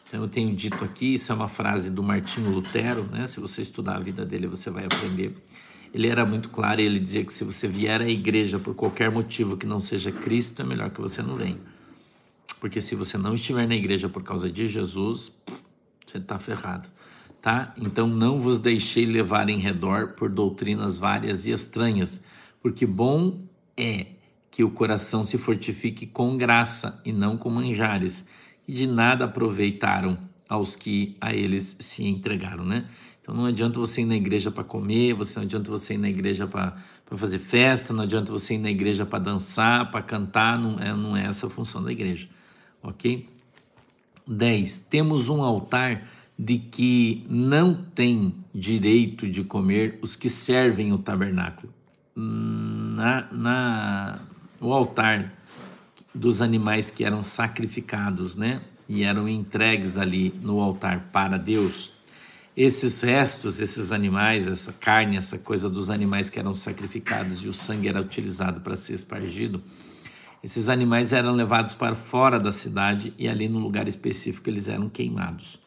Então, 0.08 0.22
eu 0.22 0.28
tenho 0.28 0.56
dito 0.56 0.84
aqui, 0.84 1.14
isso 1.16 1.32
é 1.32 1.36
uma 1.36 1.48
frase 1.48 1.92
do 1.92 2.02
Martinho 2.02 2.50
Lutero, 2.50 3.04
né? 3.12 3.28
Se 3.28 3.40
você 3.40 3.62
estudar 3.62 3.98
a 3.98 4.00
vida 4.00 4.26
dele, 4.26 4.48
você 4.48 4.72
vai 4.72 4.86
aprender. 4.86 5.36
Ele 5.94 6.08
era 6.08 6.26
muito 6.26 6.50
claro 6.50 6.82
e 6.82 6.86
ele 6.86 7.00
dizia 7.00 7.24
que 7.26 7.34
se 7.34 7.44
você 7.44 7.68
vier 7.68 8.02
à 8.02 8.08
igreja 8.08 8.60
por 8.60 8.76
qualquer 8.76 9.10
motivo 9.10 9.58
que 9.58 9.66
não 9.66 9.80
seja 9.82 10.12
Cristo, 10.12 10.62
é 10.62 10.66
melhor 10.66 10.92
que 10.92 11.02
você 11.02 11.22
não 11.22 11.36
venha. 11.36 11.58
Porque 12.60 12.82
se 12.82 12.96
você 12.96 13.18
não 13.18 13.34
estiver 13.34 13.68
na 13.68 13.76
igreja 13.76 14.10
por 14.10 14.22
causa 14.22 14.52
de 14.52 14.68
Jesus, 14.68 15.32
você 16.06 16.18
está 16.18 16.38
ferrado, 16.38 16.90
tá? 17.42 17.74
Então, 17.78 18.08
não 18.08 18.40
vos 18.40 18.60
deixei 18.60 19.06
levar 19.06 19.50
em 19.50 19.58
redor 19.58 20.10
por 20.10 20.30
doutrinas 20.30 20.98
várias 20.98 21.46
e 21.46 21.52
estranhas, 21.52 22.24
porque 22.62 22.86
bom 22.86 23.42
é 23.78 24.08
que 24.52 24.64
o 24.64 24.70
coração 24.70 25.24
se 25.24 25.38
fortifique 25.38 26.06
com 26.06 26.38
graça 26.38 27.02
e 27.06 27.14
não 27.14 27.38
com 27.38 27.50
manjares 27.50 28.28
e 28.68 28.74
de 28.74 28.86
nada 28.86 29.26
aproveitaram 29.26 30.18
aos 30.48 30.76
que 30.76 31.16
a 31.22 31.34
eles 31.34 31.78
se 31.80 32.04
entregaram, 32.06 32.66
né? 32.66 32.86
Então 33.30 33.38
não 33.38 33.46
adianta 33.46 33.80
você 33.80 34.02
ir 34.02 34.06
na 34.06 34.16
igreja 34.16 34.50
para 34.50 34.64
comer, 34.64 35.14
você 35.14 35.38
não 35.38 35.46
adianta 35.46 35.70
você 35.70 35.94
ir 35.94 36.00
na 36.00 36.10
igreja 36.10 36.48
para 36.48 36.76
fazer 37.16 37.38
festa, 37.38 37.94
não 37.94 38.04
adianta 38.04 38.32
você 38.32 38.56
ir 38.56 38.58
na 38.58 38.72
igreja 38.72 39.06
para 39.06 39.20
dançar, 39.20 39.92
para 39.92 40.02
cantar, 40.02 40.58
não 40.58 40.80
é, 40.80 40.96
não 40.96 41.16
é 41.16 41.28
essa 41.28 41.46
a 41.46 41.50
função 41.50 41.84
da 41.84 41.92
igreja, 41.92 42.28
ok? 42.82 43.30
10. 44.26 44.80
Temos 44.80 45.30
um 45.30 45.44
altar 45.44 46.08
de 46.40 46.58
que 46.58 47.24
não 47.30 47.76
tem 47.76 48.34
direito 48.52 49.30
de 49.30 49.44
comer 49.44 50.00
os 50.02 50.16
que 50.16 50.28
servem 50.28 50.92
o 50.92 50.98
tabernáculo. 50.98 51.72
Na, 52.16 53.28
na, 53.32 54.20
o 54.60 54.74
altar 54.74 55.34
dos 56.16 56.42
animais 56.42 56.90
que 56.90 57.06
eram 57.06 57.22
sacrificados, 57.22 58.36
né? 58.36 58.62
E 58.88 59.04
eram 59.04 59.30
entregues 59.30 59.98
ali 59.98 60.34
no 60.42 60.60
altar 60.60 61.10
para 61.12 61.38
Deus. 61.38 61.99
Esses 62.62 63.00
restos, 63.00 63.62
esses 63.62 63.90
animais, 63.90 64.46
essa 64.46 64.74
carne, 64.74 65.16
essa 65.16 65.40
coisa 65.40 65.70
dos 65.70 65.90
animais 65.90 66.30
que 66.30 66.38
eram 66.38 66.54
sacrificados 66.54 67.42
e 67.42 67.48
o 67.48 67.54
sangue 67.54 67.88
era 67.88 68.02
utilizado 68.02 68.60
para 68.60 68.76
ser 68.76 68.96
espargido, 68.96 69.64
esses 70.44 70.68
animais 70.68 71.14
eram 71.14 71.32
levados 71.32 71.74
para 71.74 71.96
fora 71.96 72.38
da 72.38 72.52
cidade 72.52 73.14
e 73.18 73.30
ali 73.30 73.48
no 73.48 73.60
lugar 73.60 73.88
específico 73.88 74.50
eles 74.50 74.68
eram 74.68 74.90
queimados. 74.90 75.58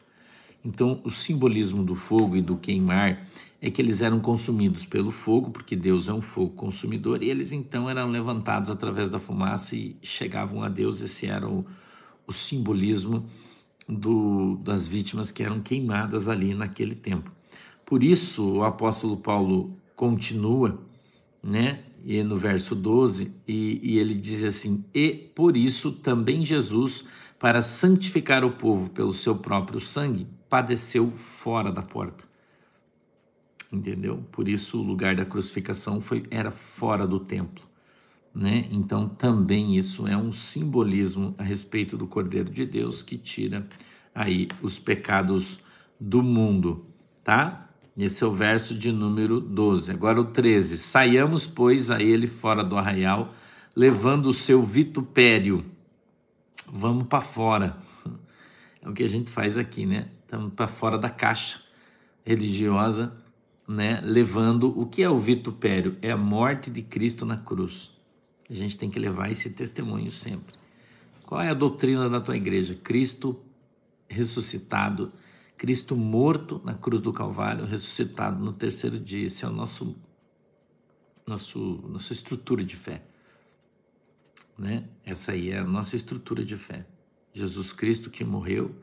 Então, 0.63 1.01
o 1.03 1.09
simbolismo 1.09 1.83
do 1.83 1.95
fogo 1.95 2.37
e 2.37 2.43
do 2.43 2.57
queimar 2.57 3.25
é 3.59 3.71
que 3.71 3.81
eles 3.81 4.03
eram 4.03 4.19
consumidos 4.19 4.85
pelo 4.85 5.09
fogo, 5.09 5.49
porque 5.49 5.75
Deus 5.75 6.07
é 6.07 6.13
um 6.13 6.21
fogo 6.21 6.51
consumidor, 6.51 7.23
e 7.23 7.29
eles 7.31 7.51
então 7.51 7.89
eram 7.89 8.07
levantados 8.07 8.69
através 8.69 9.09
da 9.09 9.17
fumaça 9.17 9.75
e 9.75 9.97
chegavam 10.03 10.61
a 10.61 10.69
Deus. 10.69 11.01
Esse 11.01 11.25
era 11.25 11.49
o, 11.49 11.65
o 12.27 12.31
simbolismo 12.31 13.25
do, 13.87 14.57
das 14.57 14.87
vítimas 14.87 15.31
que 15.31 15.43
eram 15.43 15.61
queimadas 15.61 16.27
ali 16.27 16.53
naquele 16.53 16.95
tempo. 16.95 17.31
Por 17.85 18.03
isso, 18.03 18.57
o 18.57 18.63
apóstolo 18.63 19.17
Paulo 19.17 19.77
continua, 19.95 20.79
né? 21.41 21.83
E 22.05 22.21
no 22.21 22.35
verso 22.35 22.75
12, 22.75 23.33
e, 23.47 23.79
e 23.81 23.97
ele 23.97 24.13
diz 24.13 24.43
assim: 24.43 24.83
E 24.93 25.11
por 25.11 25.55
isso 25.55 25.91
também 25.91 26.43
Jesus, 26.43 27.05
para 27.39 27.61
santificar 27.61 28.43
o 28.43 28.51
povo 28.51 28.89
pelo 28.89 29.13
seu 29.13 29.35
próprio 29.35 29.79
sangue, 29.79 30.27
padeceu 30.49 31.11
fora 31.11 31.71
da 31.71 31.81
porta. 31.81 32.23
Entendeu? 33.71 34.23
Por 34.31 34.47
isso 34.47 34.79
o 34.79 34.83
lugar 34.83 35.15
da 35.15 35.25
crucificação 35.25 35.99
foi 35.99 36.25
era 36.29 36.51
fora 36.51 37.07
do 37.07 37.19
templo, 37.19 37.63
né? 38.33 38.67
Então 38.71 39.07
também 39.07 39.77
isso 39.77 40.07
é 40.07 40.17
um 40.17 40.31
simbolismo 40.31 41.35
a 41.37 41.43
respeito 41.43 41.97
do 41.97 42.07
Cordeiro 42.07 42.49
de 42.49 42.65
Deus 42.65 43.03
que 43.03 43.17
tira 43.17 43.67
aí 44.13 44.47
os 44.61 44.79
pecados 44.79 45.59
do 45.99 46.23
mundo, 46.23 46.85
tá? 47.23 47.69
Esse 47.97 48.23
é 48.23 48.27
o 48.27 48.31
verso 48.31 48.73
de 48.73 48.91
número 48.91 49.39
12. 49.39 49.91
Agora 49.91 50.19
o 50.19 50.25
13. 50.25 50.79
Saiamos, 50.79 51.45
pois, 51.45 51.91
a 51.91 52.01
ele 52.01 52.25
fora 52.25 52.63
do 52.63 52.75
arraial, 52.75 53.35
levando 53.75 54.27
o 54.27 54.33
seu 54.33 54.63
vitupério. 54.63 55.63
Vamos 56.67 57.05
para 57.05 57.21
fora. 57.21 57.77
É 58.81 58.89
o 58.89 58.93
que 58.93 59.03
a 59.03 59.07
gente 59.07 59.29
faz 59.29 59.57
aqui, 59.59 59.85
né? 59.85 60.07
Estamos 60.23 60.51
para 60.53 60.65
fora 60.65 60.97
da 60.97 61.09
caixa 61.09 61.61
religiosa, 62.25 63.15
né? 63.67 64.01
levando 64.03 64.77
o 64.77 64.87
que 64.87 65.03
é 65.03 65.09
o 65.09 65.19
vitupério? 65.19 65.97
É 66.01 66.11
a 66.11 66.17
morte 66.17 66.71
de 66.71 66.81
Cristo 66.81 67.25
na 67.25 67.37
cruz. 67.37 67.92
A 68.53 68.55
gente 68.55 68.77
tem 68.77 68.87
que 68.87 68.99
levar 68.99 69.31
esse 69.31 69.49
testemunho 69.49 70.11
sempre. 70.11 70.53
Qual 71.25 71.41
é 71.41 71.49
a 71.49 71.55
doutrina 71.55 72.07
da 72.07 72.21
tua 72.21 72.37
igreja? 72.37 72.75
Cristo 72.75 73.41
ressuscitado, 74.07 75.11
Cristo 75.57 75.95
morto 75.95 76.61
na 76.63 76.75
cruz 76.75 77.01
do 77.01 77.11
Calvário, 77.11 77.65
ressuscitado 77.65 78.43
no 78.45 78.53
terceiro 78.53 78.99
dia. 78.99 79.25
Esse 79.25 79.43
é 79.43 79.47
o 79.47 79.51
nosso, 79.51 79.95
nosso 81.25 81.83
nossa 81.89 82.13
estrutura 82.13 82.63
de 82.63 82.75
fé. 82.75 83.01
Né? 84.55 84.87
Essa 85.03 85.31
aí 85.31 85.49
é 85.49 85.57
a 85.57 85.63
nossa 85.63 85.95
estrutura 85.95 86.45
de 86.45 86.55
fé. 86.55 86.85
Jesus 87.33 87.73
Cristo 87.73 88.11
que 88.11 88.23
morreu, 88.23 88.75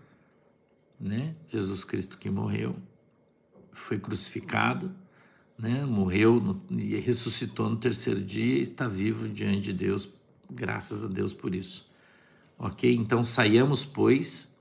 né? 0.99 1.37
Jesus 1.47 1.85
Cristo 1.85 2.19
que 2.19 2.29
morreu, 2.29 2.75
foi 3.71 4.01
crucificado, 4.01 4.93
né? 5.61 5.85
Morreu 5.85 6.41
no, 6.41 6.81
e 6.81 6.99
ressuscitou 6.99 7.69
no 7.69 7.77
terceiro 7.77 8.21
dia 8.21 8.57
e 8.57 8.61
está 8.61 8.89
vivo 8.89 9.29
diante 9.29 9.61
de 9.61 9.73
Deus. 9.73 10.09
Graças 10.51 11.05
a 11.05 11.09
Deus 11.09 11.35
por 11.35 11.55
isso. 11.55 11.89
Ok? 12.59 12.93
Então 12.95 13.23
saiamos, 13.23 13.85
pois, 13.85 14.55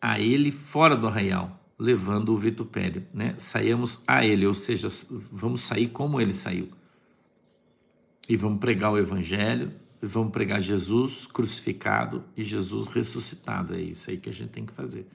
a 0.00 0.20
ele 0.20 0.52
fora 0.52 0.96
do 0.96 1.06
arraial, 1.06 1.60
levando 1.78 2.30
o 2.30 2.36
vitupério, 2.36 3.04
né? 3.12 3.34
Saiamos 3.38 4.02
a 4.06 4.24
ele, 4.24 4.46
ou 4.46 4.54
seja, 4.54 4.88
vamos 5.30 5.62
sair 5.62 5.88
como 5.88 6.20
ele 6.20 6.32
saiu. 6.32 6.68
E 8.28 8.36
vamos 8.36 8.60
pregar 8.60 8.92
o 8.92 8.98
evangelho, 8.98 9.72
e 10.02 10.06
vamos 10.06 10.32
pregar 10.32 10.60
Jesus 10.60 11.26
crucificado 11.26 12.24
e 12.36 12.42
Jesus 12.42 12.88
ressuscitado. 12.88 13.74
É 13.74 13.80
isso 13.80 14.10
aí 14.10 14.16
que 14.16 14.30
a 14.30 14.32
gente 14.32 14.50
tem 14.50 14.64
que 14.64 14.72
fazer. 14.72 15.06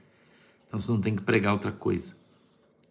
Então 0.68 0.78
você 0.78 0.90
não 0.90 1.00
tem 1.00 1.16
que 1.16 1.22
pregar 1.22 1.52
outra 1.52 1.72
coisa. 1.72 2.14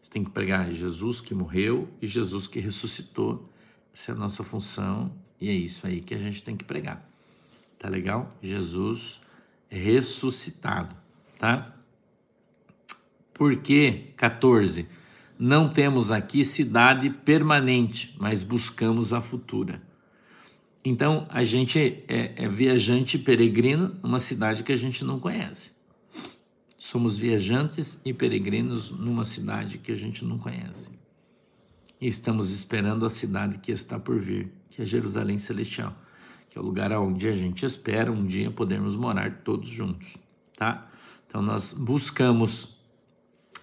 Você 0.06 0.12
tem 0.12 0.24
que 0.24 0.30
pregar 0.30 0.72
Jesus 0.72 1.20
que 1.20 1.34
morreu 1.34 1.90
e 2.00 2.06
Jesus 2.06 2.46
que 2.46 2.60
ressuscitou. 2.60 3.50
Essa 3.92 4.12
é 4.12 4.14
a 4.14 4.18
nossa 4.18 4.44
função 4.44 5.12
e 5.42 5.50
é 5.50 5.52
isso 5.52 5.88
aí 5.88 6.00
que 6.00 6.14
a 6.14 6.18
gente 6.20 6.44
tem 6.44 6.56
que 6.56 6.64
pregar. 6.64 7.10
Tá 7.80 7.90
legal? 7.90 8.32
Jesus 8.40 9.20
ressuscitado, 9.68 10.96
tá? 11.40 11.76
Por 13.34 13.56
que 13.64 14.14
14? 14.16 14.88
Não 15.40 15.68
temos 15.68 16.12
aqui 16.12 16.46
cidade 16.46 17.10
permanente, 17.10 18.16
mas 18.20 18.44
buscamos 18.44 19.12
a 19.12 19.20
futura. 19.20 19.82
Então, 20.84 21.26
a 21.32 21.44
gente 21.44 21.80
é, 22.08 22.44
é 22.44 22.48
viajante 22.48 23.18
peregrino 23.18 24.00
numa 24.04 24.20
cidade 24.20 24.62
que 24.62 24.72
a 24.72 24.78
gente 24.78 25.04
não 25.04 25.20
conhece. 25.20 25.75
Somos 26.86 27.18
viajantes 27.18 28.00
e 28.06 28.14
peregrinos 28.14 28.92
numa 28.92 29.24
cidade 29.24 29.80
que 29.80 29.92
a 29.92 29.96
gente 29.96 30.24
não 30.24 30.38
conhece. 30.38 30.92
E 32.00 32.06
estamos 32.06 32.54
esperando 32.54 33.08
a 33.08 33.10
cidade 33.10 33.58
que 33.58 33.72
está 33.72 33.98
por 33.98 34.20
vir, 34.20 34.54
que 34.70 34.84
é 34.84 34.86
Jerusalém 34.86 35.40
Celestial, 35.40 35.96
que 36.48 36.60
é 36.60 36.62
o 36.62 36.64
lugar 36.64 36.92
onde 36.92 37.28
a 37.28 37.34
gente 37.34 37.66
espera 37.66 38.12
um 38.12 38.24
dia 38.24 38.52
podermos 38.52 38.96
morar 38.96 39.42
todos 39.44 39.68
juntos, 39.68 40.16
tá? 40.56 40.88
Então 41.28 41.42
nós 41.42 41.74
buscamos 41.74 42.78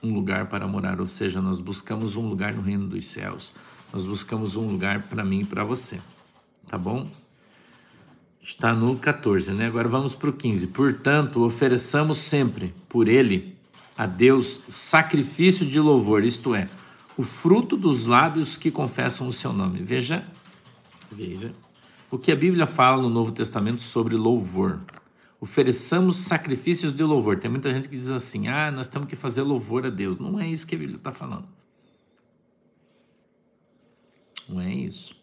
um 0.03 0.13
lugar 0.13 0.49
para 0.49 0.67
morar, 0.67 1.01
ou 1.01 1.07
seja, 1.07 1.41
nós 1.41 1.61
buscamos 1.61 2.17
um 2.17 2.29
lugar 2.29 2.53
no 2.53 2.61
reino 2.61 2.89
dos 2.89 3.05
céus. 3.05 3.55
Nós 3.93 4.05
buscamos 4.05 4.57
um 4.57 4.67
lugar 4.67 5.07
para 5.07 5.25
mim 5.25 5.43
e 5.43 5.45
para 5.45 5.63
você 5.63 6.01
tá 6.67 6.79
bom? 6.79 7.09
Está 8.43 8.75
no 8.75 8.99
14, 8.99 9.53
né? 9.53 9.67
Agora 9.67 9.89
vamos 9.89 10.17
para 10.17 10.29
o 10.29 10.33
15. 10.33 10.67
Portanto, 10.69 11.45
ofereçamos 11.45 12.19
sempre 12.19 12.75
por 12.89 13.09
ele 13.09 13.57
a 13.97 14.05
Deus 14.05 14.63
sacrifício 14.69 15.65
de 15.65 15.79
louvor, 15.79 16.25
isto 16.25 16.53
é, 16.53 16.69
o 17.17 17.23
fruto 17.23 17.77
dos 17.77 18.05
lábios 18.05 18.57
que 18.57 18.69
confessam 18.69 19.29
o 19.29 19.33
seu 19.33 19.53
nome. 19.53 19.81
Veja, 19.83 20.27
veja 21.11 21.55
o 22.11 22.19
que 22.19 22.33
a 22.33 22.37
Bíblia 22.37 22.67
fala 22.67 23.01
no 23.01 23.09
Novo 23.09 23.31
Testamento 23.31 23.81
sobre 23.81 24.17
louvor. 24.17 24.81
Ofereçamos 25.41 26.17
sacrifícios 26.17 26.93
de 26.93 27.05
louvor. 27.05 27.39
Tem 27.39 27.51
muita 27.51 27.73
gente 27.73 27.89
que 27.89 27.97
diz 27.97 28.11
assim: 28.11 28.49
ah, 28.49 28.73
nós 28.73 28.89
temos 28.89 29.09
que 29.09 29.15
fazer 29.15 29.43
louvor 29.43 29.87
a 29.87 29.91
Deus. 29.91 30.19
Não 30.19 30.41
é 30.41 30.49
isso 30.49 30.67
que 30.67 30.75
a 30.75 30.79
Bíblia 30.79 30.97
está 30.97 31.13
falando. 31.13 31.47
Não 34.49 34.61
é 34.61 34.75
isso 34.75 35.22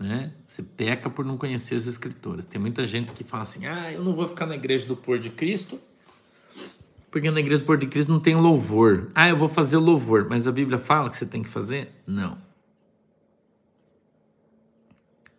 né? 0.00 0.32
Você 0.46 0.62
peca 0.62 1.10
por 1.10 1.24
não 1.24 1.36
conhecer 1.36 1.74
as 1.74 1.86
escrituras. 1.86 2.46
Tem 2.46 2.58
muita 2.58 2.86
gente 2.86 3.12
que 3.12 3.22
fala 3.22 3.42
assim: 3.42 3.66
"Ah, 3.66 3.92
eu 3.92 4.02
não 4.02 4.14
vou 4.14 4.26
ficar 4.26 4.46
na 4.46 4.56
igreja 4.56 4.86
do 4.86 4.96
Pôr 4.96 5.18
de 5.18 5.28
Cristo, 5.28 5.78
porque 7.10 7.30
na 7.30 7.38
igreja 7.38 7.60
do 7.60 7.66
Pôr 7.66 7.76
de 7.76 7.86
Cristo 7.86 8.10
não 8.10 8.20
tem 8.20 8.34
louvor. 8.34 9.10
Ah, 9.14 9.28
eu 9.28 9.36
vou 9.36 9.48
fazer 9.48 9.76
louvor, 9.76 10.26
mas 10.28 10.46
a 10.46 10.52
Bíblia 10.52 10.78
fala 10.78 11.10
que 11.10 11.16
você 11.16 11.26
tem 11.26 11.42
que 11.42 11.48
fazer? 11.48 11.92
Não. 12.06 12.38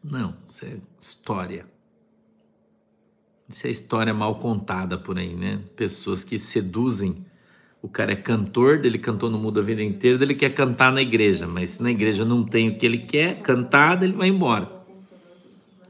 Não, 0.04 0.36
isso 0.48 0.66
é 0.66 0.78
história. 1.00 1.66
Isso 3.50 3.68
é 3.68 3.70
história 3.70 4.14
mal 4.14 4.36
contada 4.36 4.98
por 4.98 5.18
aí, 5.18 5.36
né? 5.36 5.62
Pessoas 5.76 6.24
que 6.24 6.38
seduzem 6.40 7.26
o 7.82 7.90
cara 7.90 8.12
é 8.12 8.16
cantor, 8.16 8.86
ele 8.86 9.00
cantou 9.00 9.30
no 9.30 9.40
mundo 9.40 9.60
a 9.60 9.64
vida 9.64 9.82
inteira, 9.82 10.24
ele 10.24 10.36
quer 10.36 10.54
cantar 10.54 10.92
na 10.92 11.02
igreja, 11.02 11.48
mas 11.48 11.72
se 11.72 11.84
na 11.84 11.90
igreja 11.90 12.24
não 12.24 12.44
tem 12.44 12.70
o 12.70 12.78
que 12.78 12.86
ele 12.86 13.00
quer 13.00 13.42
cantar, 13.42 14.04
ele 14.04 14.14
vai 14.14 14.28
embora. 14.28 14.70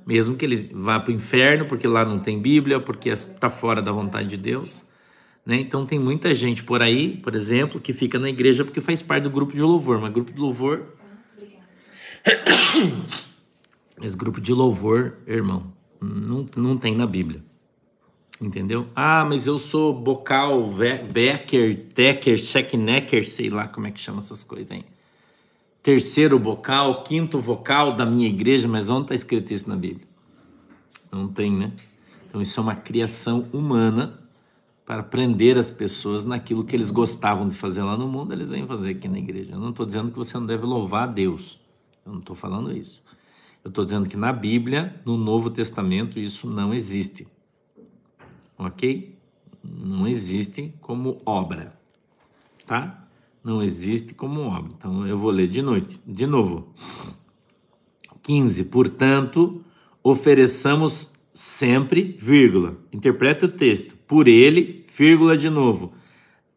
Mesmo 0.07 0.35
que 0.35 0.45
ele 0.45 0.69
vá 0.73 0.99
para 0.99 1.11
o 1.11 1.13
inferno, 1.13 1.65
porque 1.65 1.85
lá 1.87 2.05
não 2.05 2.17
tem 2.19 2.39
Bíblia, 2.39 2.79
porque 2.79 3.09
está 3.09 3.49
fora 3.49 3.81
da 3.81 3.91
vontade 3.91 4.29
de 4.29 4.37
Deus. 4.37 4.89
Né? 5.45 5.59
Então 5.59 5.85
tem 5.85 5.99
muita 5.99 6.33
gente 6.33 6.63
por 6.63 6.81
aí, 6.81 7.17
por 7.17 7.35
exemplo, 7.35 7.79
que 7.79 7.93
fica 7.93 8.17
na 8.17 8.29
igreja 8.29 8.63
porque 8.63 8.79
faz 8.79 9.01
parte 9.01 9.23
do 9.23 9.29
grupo 9.29 9.53
de 9.53 9.61
louvor, 9.61 9.99
mas 9.99 10.13
grupo 10.13 10.31
de 10.31 10.39
louvor. 10.39 10.85
Esse 14.01 14.17
grupo 14.17 14.39
de 14.39 14.53
louvor, 14.53 15.17
irmão, 15.27 15.71
não, 16.01 16.45
não 16.55 16.77
tem 16.77 16.95
na 16.95 17.05
Bíblia 17.05 17.50
entendeu? 18.41 18.87
Ah, 18.95 19.23
mas 19.23 19.45
eu 19.45 19.59
sou 19.59 19.93
bocal, 19.93 20.67
Becker, 21.11 21.85
Tecker, 21.93 22.39
Checknecker, 22.39 23.29
sei 23.29 23.49
lá 23.49 23.67
como 23.67 23.85
é 23.85 23.91
que 23.91 23.99
chama 23.99 24.19
essas 24.19 24.43
coisas 24.43 24.71
aí. 24.71 24.83
Terceiro 25.83 26.39
vocal, 26.39 27.03
quinto 27.03 27.39
vocal 27.39 27.93
da 27.93 28.05
minha 28.05 28.27
igreja, 28.27 28.67
mas 28.67 28.89
onde 28.89 29.03
está 29.03 29.15
escrito 29.15 29.53
isso 29.53 29.69
na 29.69 29.75
Bíblia? 29.75 30.07
Não 31.11 31.27
tem, 31.27 31.51
né? 31.51 31.71
Então 32.27 32.41
isso 32.41 32.59
é 32.59 32.63
uma 32.63 32.75
criação 32.75 33.47
humana 33.53 34.19
para 34.85 35.03
prender 35.03 35.57
as 35.57 35.69
pessoas 35.69 36.25
naquilo 36.25 36.63
que 36.63 36.75
eles 36.75 36.91
gostavam 36.91 37.47
de 37.47 37.55
fazer 37.55 37.83
lá 37.83 37.95
no 37.95 38.07
mundo, 38.07 38.33
eles 38.33 38.49
vêm 38.49 38.65
fazer 38.65 38.91
aqui 38.91 39.07
na 39.07 39.19
igreja. 39.19 39.53
Eu 39.53 39.59
não 39.59 39.69
estou 39.69 39.85
dizendo 39.85 40.11
que 40.11 40.17
você 40.17 40.37
não 40.37 40.45
deve 40.45 40.65
louvar 40.65 41.03
a 41.03 41.11
Deus. 41.11 41.59
Eu 42.05 42.11
não 42.11 42.19
estou 42.19 42.35
falando 42.35 42.75
isso. 42.75 43.03
Eu 43.63 43.69
estou 43.69 43.85
dizendo 43.85 44.09
que 44.09 44.17
na 44.17 44.33
Bíblia, 44.33 44.99
no 45.05 45.17
Novo 45.17 45.49
Testamento, 45.49 46.19
isso 46.19 46.49
não 46.49 46.73
existe 46.73 47.27
ok? 48.65 49.15
Não 49.63 50.07
existe 50.07 50.73
como 50.81 51.21
obra, 51.25 51.77
tá? 52.65 53.07
Não 53.43 53.61
existe 53.61 54.13
como 54.13 54.41
obra. 54.41 54.71
Então 54.77 55.07
eu 55.07 55.17
vou 55.17 55.31
ler 55.31 55.47
de 55.47 55.61
noite, 55.61 55.99
de 56.05 56.27
novo. 56.27 56.73
15. 58.21 58.65
Portanto, 58.65 59.63
ofereçamos 60.03 61.11
sempre, 61.33 62.15
vírgula. 62.19 62.77
Interpreta 62.91 63.45
o 63.45 63.49
texto. 63.49 63.95
Por 64.07 64.27
ele, 64.27 64.85
vírgula 64.95 65.35
de 65.35 65.49
novo. 65.49 65.93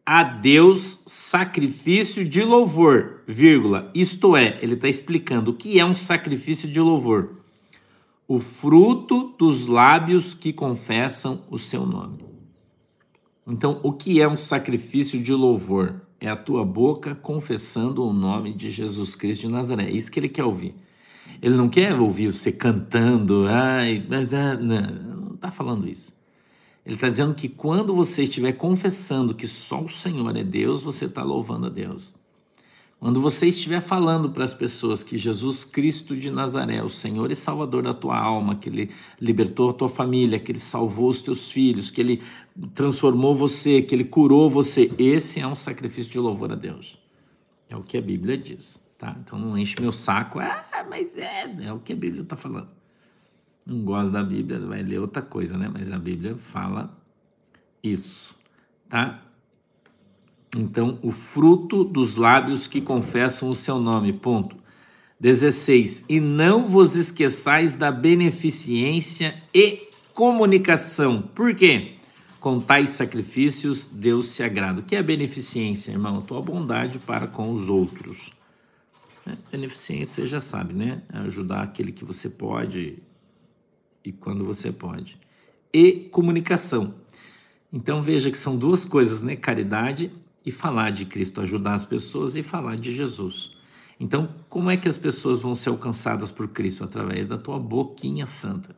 A 0.05 0.23
Deus 0.23 1.01
sacrifício 1.07 2.23
de 2.23 2.43
louvor, 2.43 3.23
vírgula. 3.27 3.89
Isto 3.95 4.37
é, 4.37 4.59
ele 4.61 4.75
está 4.75 4.87
explicando 4.87 5.51
o 5.51 5.55
que 5.55 5.79
é 5.79 5.85
um 5.85 5.95
sacrifício 5.95 6.69
de 6.69 6.79
louvor 6.79 7.44
o 8.27 8.39
fruto 8.39 9.35
dos 9.37 9.65
lábios 9.65 10.33
que 10.33 10.51
confessam 10.51 11.43
o 11.49 11.57
seu 11.57 11.85
nome. 11.85 12.25
Então, 13.47 13.79
o 13.83 13.93
que 13.93 14.19
é 14.19 14.27
um 14.27 14.37
sacrifício 14.37 15.21
de 15.21 15.31
louvor? 15.31 16.01
É 16.19 16.27
a 16.27 16.35
tua 16.35 16.65
boca 16.65 17.13
confessando 17.13 18.03
o 18.03 18.11
nome 18.11 18.53
de 18.53 18.71
Jesus 18.71 19.15
Cristo 19.15 19.47
de 19.47 19.53
Nazaré. 19.53 19.85
É 19.85 19.91
isso 19.91 20.11
que 20.11 20.19
ele 20.19 20.29
quer 20.29 20.43
ouvir. 20.43 20.73
Ele 21.41 21.55
não 21.55 21.69
quer 21.69 21.93
ouvir 21.93 22.33
você 22.33 22.51
cantando, 22.51 23.45
ai, 23.47 24.03
não, 24.09 24.61
não 24.61 25.35
está 25.35 25.51
falando 25.51 25.87
isso. 25.87 26.15
Ele 26.85 26.95
está 26.95 27.09
dizendo 27.09 27.35
que 27.35 27.49
quando 27.49 27.93
você 27.93 28.23
estiver 28.23 28.53
confessando 28.53 29.35
que 29.35 29.47
só 29.47 29.83
o 29.83 29.89
Senhor 29.89 30.35
é 30.35 30.43
Deus, 30.43 30.81
você 30.81 31.05
está 31.05 31.23
louvando 31.23 31.67
a 31.67 31.69
Deus. 31.69 32.13
Quando 32.99 33.21
você 33.21 33.47
estiver 33.47 33.81
falando 33.81 34.31
para 34.31 34.43
as 34.43 34.53
pessoas 34.53 35.03
que 35.03 35.17
Jesus 35.17 35.63
Cristo 35.63 36.15
de 36.15 36.31
Nazaré, 36.31 36.81
o 36.81 36.89
Senhor 36.89 37.29
e 37.29 37.35
Salvador 37.35 37.83
da 37.83 37.93
tua 37.93 38.17
alma, 38.17 38.55
que 38.55 38.69
Ele 38.69 38.89
libertou 39.19 39.69
a 39.69 39.73
tua 39.73 39.89
família, 39.89 40.39
que 40.39 40.51
Ele 40.51 40.59
salvou 40.59 41.09
os 41.09 41.21
teus 41.21 41.51
filhos, 41.51 41.91
que 41.91 42.01
Ele 42.01 42.23
transformou 42.73 43.35
você, 43.35 43.81
que 43.81 43.93
Ele 43.93 44.05
curou 44.05 44.49
você, 44.49 44.91
esse 44.97 45.39
é 45.39 45.45
um 45.45 45.55
sacrifício 45.55 46.11
de 46.11 46.19
louvor 46.19 46.51
a 46.51 46.55
Deus. 46.55 46.97
É 47.69 47.75
o 47.75 47.83
que 47.83 47.97
a 47.97 48.01
Bíblia 48.01 48.37
diz, 48.37 48.83
tá? 48.97 49.15
Então 49.19 49.37
não 49.37 49.57
enche 49.57 49.79
meu 49.79 49.91
saco, 49.91 50.39
ah, 50.39 50.65
mas 50.89 51.17
é, 51.17 51.65
é 51.65 51.73
o 51.73 51.79
que 51.79 51.93
a 51.93 51.95
Bíblia 51.95 52.23
está 52.23 52.35
falando. 52.35 52.69
Não 53.65 53.83
gosta 53.83 54.11
da 54.11 54.23
Bíblia, 54.23 54.59
vai 54.59 54.83
ler 54.83 54.99
outra 54.99 55.21
coisa, 55.21 55.57
né? 55.57 55.69
Mas 55.71 55.91
a 55.91 55.97
Bíblia 55.97 56.37
fala 56.37 56.95
isso, 57.83 58.35
tá? 58.87 59.24
Então, 60.55 60.97
o 61.01 61.11
fruto 61.11 61.83
dos 61.83 62.15
lábios 62.15 62.65
que 62.67 62.79
confessam 62.79 63.49
o 63.49 63.55
seu 63.55 63.79
nome. 63.79 64.13
Ponto. 64.13 64.55
16. 65.19 66.05
E 66.07 66.19
não 66.19 66.67
vos 66.67 66.95
esqueçais 66.95 67.75
da 67.75 67.91
beneficência 67.91 69.41
e 69.53 69.89
comunicação. 70.13 71.21
Por 71.21 71.53
quê? 71.55 71.93
Com 72.39 72.59
tais 72.59 72.91
sacrifícios 72.91 73.85
Deus 73.85 74.27
se 74.27 74.43
agrada. 74.43 74.81
O 74.81 74.83
que 74.83 74.95
é 74.95 75.03
beneficência, 75.03 75.91
irmão? 75.91 76.19
A 76.19 76.21
tua 76.21 76.41
bondade 76.41 76.99
para 76.99 77.27
com 77.27 77.51
os 77.51 77.69
outros. 77.69 78.31
É, 79.25 79.35
beneficência, 79.51 80.23
você 80.23 80.27
já 80.27 80.39
sabe, 80.39 80.73
né? 80.73 81.01
É 81.11 81.17
ajudar 81.19 81.63
aquele 81.63 81.91
que 81.91 82.05
você 82.05 82.29
pode 82.29 82.99
e 84.03 84.11
quando 84.11 84.45
você 84.45 84.71
pode. 84.71 85.17
E 85.73 86.07
comunicação. 86.11 86.93
Então 87.73 88.01
veja 88.01 88.29
que 88.29 88.37
são 88.37 88.55
duas 88.55 88.85
coisas, 88.85 89.23
né? 89.23 89.35
Caridade 89.35 90.11
e 90.45 90.51
falar 90.51 90.91
de 90.91 91.05
Cristo, 91.05 91.41
ajudar 91.41 91.73
as 91.73 91.83
pessoas 91.83 92.35
e 92.35 92.43
falar 92.43 92.77
de 92.77 92.93
Jesus. 92.93 93.51
Então, 93.99 94.29
como 94.49 94.69
é 94.69 94.77
que 94.77 94.87
as 94.87 94.97
pessoas 94.97 95.39
vão 95.39 95.55
ser 95.55 95.69
alcançadas 95.69 96.29
por 96.31 96.47
Cristo? 96.49 96.83
Através 96.83 97.27
da 97.27 97.37
tua 97.37 97.57
boquinha 97.57 98.25
santa. 98.25 98.75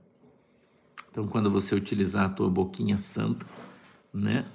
Então, 1.12 1.28
quando 1.28 1.50
você 1.50 1.74
utilizar 1.74 2.26
a 2.26 2.30
tua 2.30 2.50
boquinha 2.50 2.98
santa, 2.98 3.46
né, 4.14 4.46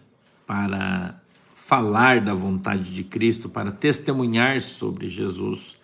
para 0.47 1.21
falar 1.55 2.21
da 2.21 2.35
vontade 2.35 2.95
de 2.95 3.05
Cristo, 3.05 3.49
para 3.49 3.73
testemunhar 3.73 4.61
sobre 4.61 5.07
Jesus, 5.09 5.77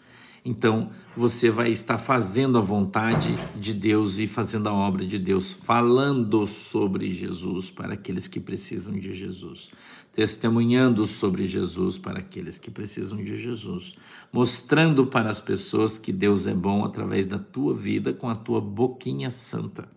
então 0.44 0.90
você 1.16 1.50
vai 1.50 1.70
estar 1.70 1.98
fazendo 1.98 2.58
a 2.58 2.60
vontade 2.60 3.34
de 3.56 3.74
Deus 3.74 4.18
e 4.18 4.26
fazendo 4.26 4.68
a 4.68 4.72
obra 4.72 5.06
de 5.06 5.18
Deus, 5.18 5.52
falando 5.52 6.46
sobre 6.46 7.12
Jesus 7.12 7.70
para 7.70 7.94
aqueles 7.94 8.28
que 8.28 8.40
precisam 8.40 8.98
de 8.98 9.12
Jesus 9.12 9.70
testemunhando 10.18 11.06
sobre 11.06 11.46
Jesus 11.46 11.96
para 11.96 12.18
aqueles 12.18 12.58
que 12.58 12.72
precisam 12.72 13.22
de 13.22 13.36
Jesus, 13.36 13.94
mostrando 14.32 15.06
para 15.06 15.30
as 15.30 15.38
pessoas 15.38 15.96
que 15.96 16.12
Deus 16.12 16.48
é 16.48 16.52
bom 16.52 16.84
através 16.84 17.24
da 17.24 17.38
tua 17.38 17.72
vida 17.72 18.12
com 18.12 18.28
a 18.28 18.34
tua 18.34 18.60
boquinha 18.60 19.30
santa. 19.30 19.88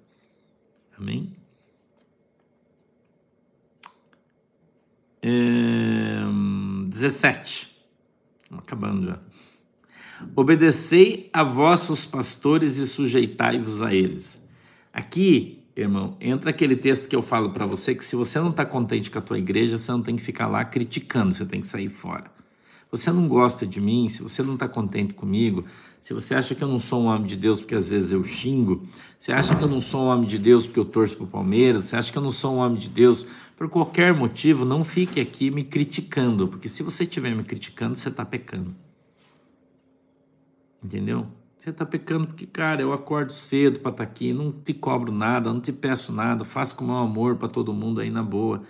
Amém? 0.96 1.36
É, 5.24 6.20
17. 6.88 7.76
Estamos 8.44 8.64
acabando 8.64 9.08
já. 9.08 9.20
Obedecei 10.36 11.30
a 11.32 11.44
vossos 11.44 12.06
pastores 12.06 12.78
e 12.78 12.88
sujeitai-vos 12.88 13.82
a 13.82 13.94
eles. 13.94 14.46
Aqui 14.94 15.62
irmão, 15.76 16.18
entra 16.20 16.50
aquele 16.50 16.76
texto 16.76 17.08
que 17.08 17.16
eu 17.16 17.22
falo 17.22 17.52
para 17.52 17.66
você 17.66 17.96
que 17.96 18.04
se 18.04 18.16
você 18.16 18.40
não 18.40 18.50
está 18.50 18.66
contente 18.66 19.10
com 19.10 19.20
a 19.20 19.22
tua 19.22 19.38
igreja, 19.38 19.78
você 19.78 19.92
não 19.92 20.02
tem 20.02 20.16
que 20.16 20.22
ficar 20.22 20.48
lá 20.48 20.66
criticando, 20.66 21.34
você 21.34 21.46
tem 21.46 21.62
que 21.62 21.68
sair 21.68 21.90
fora. 21.90 22.32
Você 22.92 23.10
não 23.10 23.28
gosta 23.28 23.66
de 23.66 23.80
mim, 23.80 24.10
se 24.10 24.22
você 24.22 24.44
não 24.44 24.56
está 24.56 24.68
contente 24.68 25.14
comigo, 25.14 25.64
se 26.02 26.14
você 26.14 26.36
acha 26.36 26.54
que 26.54 26.62
eu 26.62 26.68
não 26.68 26.78
sou 26.78 27.04
um 27.04 27.06
homem 27.06 27.26
de 27.26 27.38
Deus 27.38 27.62
porque 27.62 27.76
às 27.76 27.88
vezes 27.88 28.12
eu 28.12 28.22
xingo, 28.24 28.86
você 29.18 29.32
acha 29.32 29.56
que 29.56 29.64
eu 29.64 29.68
não 29.70 29.80
sou 29.80 30.04
um 30.04 30.08
homem 30.08 30.28
de 30.28 30.38
Deus 30.38 30.66
porque 30.66 30.80
eu 30.80 30.86
torço 30.86 31.16
para 31.16 31.24
o 31.24 31.28
Palmeiras, 31.28 31.86
você 31.86 31.96
acha 31.96 32.12
que 32.12 32.18
eu 32.18 32.22
não 32.22 32.32
sou 32.32 32.56
um 32.56 32.58
homem 32.58 32.78
de 32.78 32.90
Deus 32.90 33.26
por 33.56 33.70
qualquer 33.70 34.14
motivo, 34.14 34.66
não 34.66 34.84
fique 34.84 35.22
aqui 35.22 35.50
me 35.50 35.64
criticando, 35.64 36.50
porque 36.50 36.68
se 36.68 36.84
você 36.84 37.04
estiver 37.04 37.34
me 37.34 37.44
criticando, 37.44 37.96
você 37.96 38.10
está 38.10 38.26
pecando. 38.26 38.76
Entendeu? 40.84 41.28
Você 41.58 41.70
está 41.70 41.86
pecando 41.86 42.26
porque, 42.26 42.48
cara, 42.48 42.82
eu 42.82 42.92
acordo 42.92 43.34
cedo 43.34 43.80
para 43.82 43.92
estar 43.92 44.04
tá 44.04 44.10
aqui, 44.10 44.34
não 44.34 44.52
te 44.52 44.74
cobro 44.74 45.12
nada, 45.12 45.54
não 45.54 45.62
te 45.62 45.72
peço 45.72 46.12
nada, 46.12 46.44
faço 46.44 46.76
com 46.76 46.84
o 46.84 46.88
meu 46.88 46.98
amor 46.98 47.36
para 47.36 47.48
todo 47.48 47.72
mundo 47.72 48.02
aí 48.02 48.10
na 48.10 48.24
boa, 48.24 48.64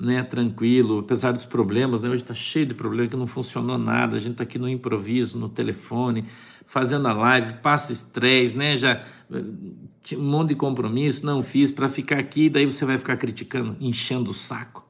né? 0.00 0.22
Tranquilo, 0.22 1.00
apesar 1.00 1.32
dos 1.32 1.44
problemas, 1.44 2.00
né? 2.00 2.08
Hoje 2.08 2.22
está 2.22 2.32
cheio 2.32 2.64
de 2.64 2.72
problemas 2.72 3.10
que 3.10 3.16
não 3.18 3.26
funcionou 3.26 3.76
nada, 3.76 4.16
a 4.16 4.18
gente 4.18 4.32
está 4.32 4.44
aqui 4.44 4.58
no 4.58 4.66
improviso, 4.66 5.38
no 5.38 5.50
telefone, 5.50 6.24
fazendo 6.66 7.06
a 7.06 7.12
live, 7.12 7.52
passa 7.60 7.92
estresse, 7.92 8.56
né? 8.56 8.78
Já 8.78 9.04
um 9.30 10.22
monte 10.22 10.48
de 10.48 10.54
compromisso, 10.54 11.26
não 11.26 11.42
fiz 11.42 11.70
para 11.70 11.86
ficar 11.86 12.18
aqui, 12.18 12.48
daí 12.48 12.64
você 12.64 12.82
vai 12.86 12.96
ficar 12.96 13.18
criticando, 13.18 13.76
enchendo 13.78 14.30
o 14.30 14.34
saco. 14.34 14.88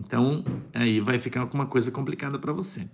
Então, 0.00 0.42
aí 0.72 0.98
vai 0.98 1.18
ficar 1.18 1.40
alguma 1.40 1.66
coisa 1.66 1.90
complicada 1.90 2.38
para 2.38 2.54
você. 2.54 2.88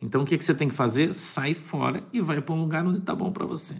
Então 0.00 0.22
o 0.22 0.24
que, 0.24 0.38
que 0.38 0.44
você 0.44 0.54
tem 0.54 0.68
que 0.68 0.74
fazer? 0.74 1.12
Sai 1.12 1.54
fora 1.54 2.04
e 2.12 2.20
vai 2.20 2.40
para 2.40 2.54
um 2.54 2.60
lugar 2.60 2.86
onde 2.86 2.98
está 2.98 3.14
bom 3.14 3.32
para 3.32 3.46
você. 3.46 3.76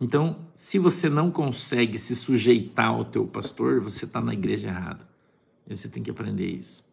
Então, 0.00 0.46
se 0.54 0.78
você 0.78 1.10
não 1.10 1.30
consegue 1.30 1.98
se 1.98 2.16
sujeitar 2.16 2.86
ao 2.86 3.04
teu 3.04 3.26
pastor, 3.26 3.80
você 3.80 4.06
está 4.06 4.20
na 4.20 4.32
igreja 4.32 4.68
errada. 4.68 5.06
E 5.68 5.76
você 5.76 5.88
tem 5.88 6.02
que 6.02 6.10
aprender 6.10 6.46
isso. 6.46 6.88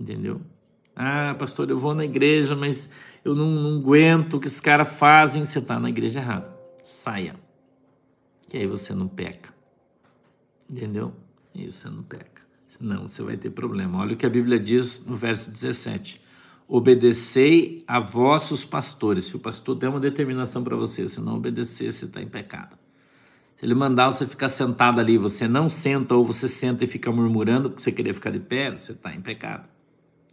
Entendeu? 0.00 0.40
Ah, 0.96 1.36
pastor, 1.38 1.68
eu 1.68 1.78
vou 1.78 1.94
na 1.94 2.04
igreja, 2.04 2.56
mas 2.56 2.90
eu 3.22 3.34
não, 3.34 3.50
não 3.50 3.78
aguento 3.78 4.34
o 4.34 4.40
que 4.40 4.46
os 4.46 4.60
caras 4.60 4.88
fazem. 4.88 5.44
Você 5.44 5.58
está 5.58 5.78
na 5.78 5.90
igreja 5.90 6.20
errada. 6.20 6.56
Saia. 6.82 7.36
Que 8.48 8.56
aí 8.56 8.66
você 8.66 8.94
não 8.94 9.06
peca. 9.06 9.52
Entendeu? 10.68 11.14
E 11.54 11.70
você 11.70 11.88
não 11.90 12.02
peca. 12.02 12.37
Senão 12.68 13.08
você 13.08 13.22
vai 13.22 13.36
ter 13.36 13.50
problema. 13.50 13.98
Olha 13.98 14.12
o 14.12 14.16
que 14.16 14.26
a 14.26 14.30
Bíblia 14.30 14.60
diz 14.60 15.04
no 15.06 15.16
verso 15.16 15.50
17: 15.50 16.20
Obedecei 16.68 17.82
a 17.86 17.98
vossos 17.98 18.64
pastores. 18.64 19.24
Se 19.24 19.36
o 19.36 19.38
pastor 19.38 19.74
der 19.74 19.88
uma 19.88 19.98
determinação 19.98 20.62
para 20.62 20.76
você, 20.76 21.08
se 21.08 21.20
não 21.20 21.36
obedecer, 21.36 21.90
você 21.90 22.04
está 22.04 22.20
em 22.20 22.28
pecado. 22.28 22.76
Se 23.56 23.64
ele 23.64 23.74
mandar 23.74 24.12
você 24.12 24.26
ficar 24.26 24.48
sentado 24.48 25.00
ali, 25.00 25.18
você 25.18 25.48
não 25.48 25.68
senta 25.68 26.14
ou 26.14 26.24
você 26.24 26.46
senta 26.46 26.84
e 26.84 26.86
fica 26.86 27.10
murmurando 27.10 27.70
porque 27.70 27.82
você 27.82 27.90
queria 27.90 28.14
ficar 28.14 28.30
de 28.30 28.38
pé, 28.38 28.70
você 28.70 28.92
está 28.92 29.12
em 29.12 29.20
pecado. 29.20 29.66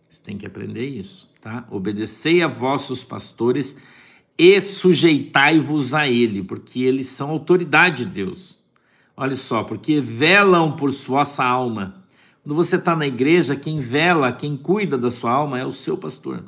Você 0.08 0.22
tem 0.22 0.38
que 0.38 0.46
aprender 0.46 0.86
isso, 0.86 1.28
tá? 1.42 1.66
Obedecei 1.72 2.44
a 2.44 2.48
vossos 2.48 3.04
pastores 3.04 3.76
e 4.38 4.62
sujeitai-vos 4.62 5.94
a 5.94 6.08
ele, 6.08 6.44
porque 6.44 6.82
eles 6.84 7.08
são 7.08 7.32
autoridade 7.32 8.06
de 8.06 8.12
Deus. 8.12 8.60
Olha 9.18 9.36
só, 9.36 9.64
porque 9.64 10.02
velam 10.02 10.76
por 10.76 10.92
vossa 10.92 11.44
alma 11.44 12.05
quando 12.46 12.58
você 12.58 12.76
está 12.76 12.96
na 12.96 13.08
igreja, 13.08 13.56
quem 13.56 13.80
vela, 13.80 14.32
quem 14.32 14.56
cuida 14.56 15.00
da 15.00 15.10
sua 15.10 15.32
alma 15.32 15.60
é 15.60 15.66
o 15.66 15.72
seu 15.72 15.98
pastor. 15.98 16.44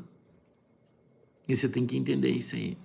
E 1.48 1.56
você 1.56 1.68
tem 1.68 1.88
que 1.88 1.98
entender 1.98 2.30
isso 2.30 2.56
aí. 2.56 2.78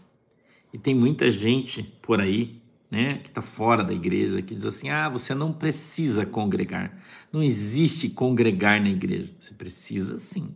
E 0.72 0.78
tem 0.78 0.94
muita 0.94 1.30
gente 1.30 1.82
por 2.00 2.22
aí, 2.22 2.58
né, 2.90 3.18
que 3.18 3.28
está 3.28 3.42
fora 3.42 3.84
da 3.84 3.92
igreja, 3.92 4.40
que 4.40 4.54
diz 4.54 4.64
assim: 4.64 4.88
ah, 4.88 5.10
você 5.10 5.34
não 5.34 5.52
precisa 5.52 6.24
congregar. 6.24 7.02
Não 7.30 7.42
existe 7.42 8.08
congregar 8.08 8.80
na 8.80 8.88
igreja. 8.88 9.30
Você 9.38 9.52
precisa 9.52 10.16
sim. 10.16 10.54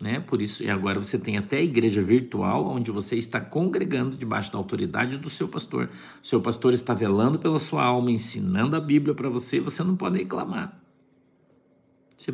Né? 0.00 0.18
Por 0.18 0.42
isso, 0.42 0.64
e 0.64 0.68
agora 0.68 0.98
você 0.98 1.16
tem 1.16 1.38
até 1.38 1.58
a 1.58 1.62
igreja 1.62 2.02
virtual, 2.02 2.66
onde 2.66 2.90
você 2.90 3.14
está 3.14 3.40
congregando 3.40 4.16
debaixo 4.16 4.50
da 4.50 4.58
autoridade 4.58 5.16
do 5.16 5.30
seu 5.30 5.46
pastor. 5.46 5.90
Seu 6.20 6.40
pastor 6.40 6.74
está 6.74 6.92
velando 6.92 7.38
pela 7.38 7.60
sua 7.60 7.84
alma, 7.84 8.10
ensinando 8.10 8.74
a 8.74 8.80
Bíblia 8.80 9.14
para 9.14 9.28
você, 9.28 9.60
você 9.60 9.84
não 9.84 9.94
pode 9.94 10.18
reclamar. 10.18 10.81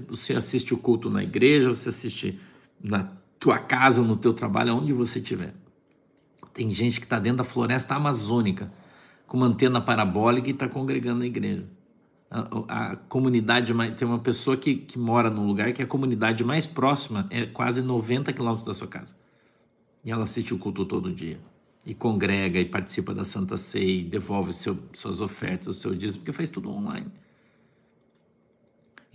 Você 0.08 0.34
assiste 0.34 0.74
o 0.74 0.78
culto 0.78 1.08
na 1.08 1.22
igreja, 1.22 1.70
você 1.70 1.88
assiste 1.88 2.38
na 2.82 3.10
tua 3.38 3.58
casa, 3.58 4.02
no 4.02 4.16
teu 4.16 4.34
trabalho, 4.34 4.74
onde 4.74 4.92
você 4.92 5.18
estiver. 5.18 5.54
Tem 6.52 6.72
gente 6.74 6.98
que 6.98 7.06
está 7.06 7.18
dentro 7.18 7.38
da 7.38 7.44
floresta 7.44 7.94
amazônica, 7.94 8.72
com 9.26 9.36
uma 9.36 9.46
antena 9.46 9.80
parabólica 9.80 10.48
e 10.48 10.52
está 10.52 10.68
congregando 10.68 11.20
na 11.20 11.26
igreja. 11.26 11.66
A, 12.30 12.90
a, 12.92 12.96
comunidade, 12.96 13.72
tem 13.96 14.06
uma 14.06 14.18
pessoa 14.18 14.56
que, 14.56 14.74
que 14.74 14.98
mora 14.98 15.30
num 15.30 15.46
lugar 15.46 15.72
que 15.72 15.82
a 15.82 15.86
comunidade 15.86 16.44
mais 16.44 16.66
próxima 16.66 17.26
é 17.30 17.46
quase 17.46 17.80
90 17.80 18.32
quilômetros 18.32 18.66
da 18.66 18.74
sua 18.74 18.88
casa. 18.88 19.14
E 20.04 20.10
ela 20.10 20.24
assiste 20.24 20.52
o 20.52 20.58
culto 20.58 20.84
todo 20.84 21.12
dia. 21.12 21.38
E 21.86 21.94
congrega, 21.94 22.58
e 22.58 22.64
participa 22.64 23.14
da 23.14 23.24
Santa 23.24 23.56
Ceia, 23.56 24.00
e 24.00 24.04
devolve 24.04 24.52
seu, 24.52 24.76
suas 24.92 25.20
ofertas, 25.20 25.68
o 25.68 25.72
seu 25.72 25.94
dízimo, 25.94 26.18
porque 26.18 26.32
faz 26.32 26.50
tudo 26.50 26.70
online. 26.70 27.06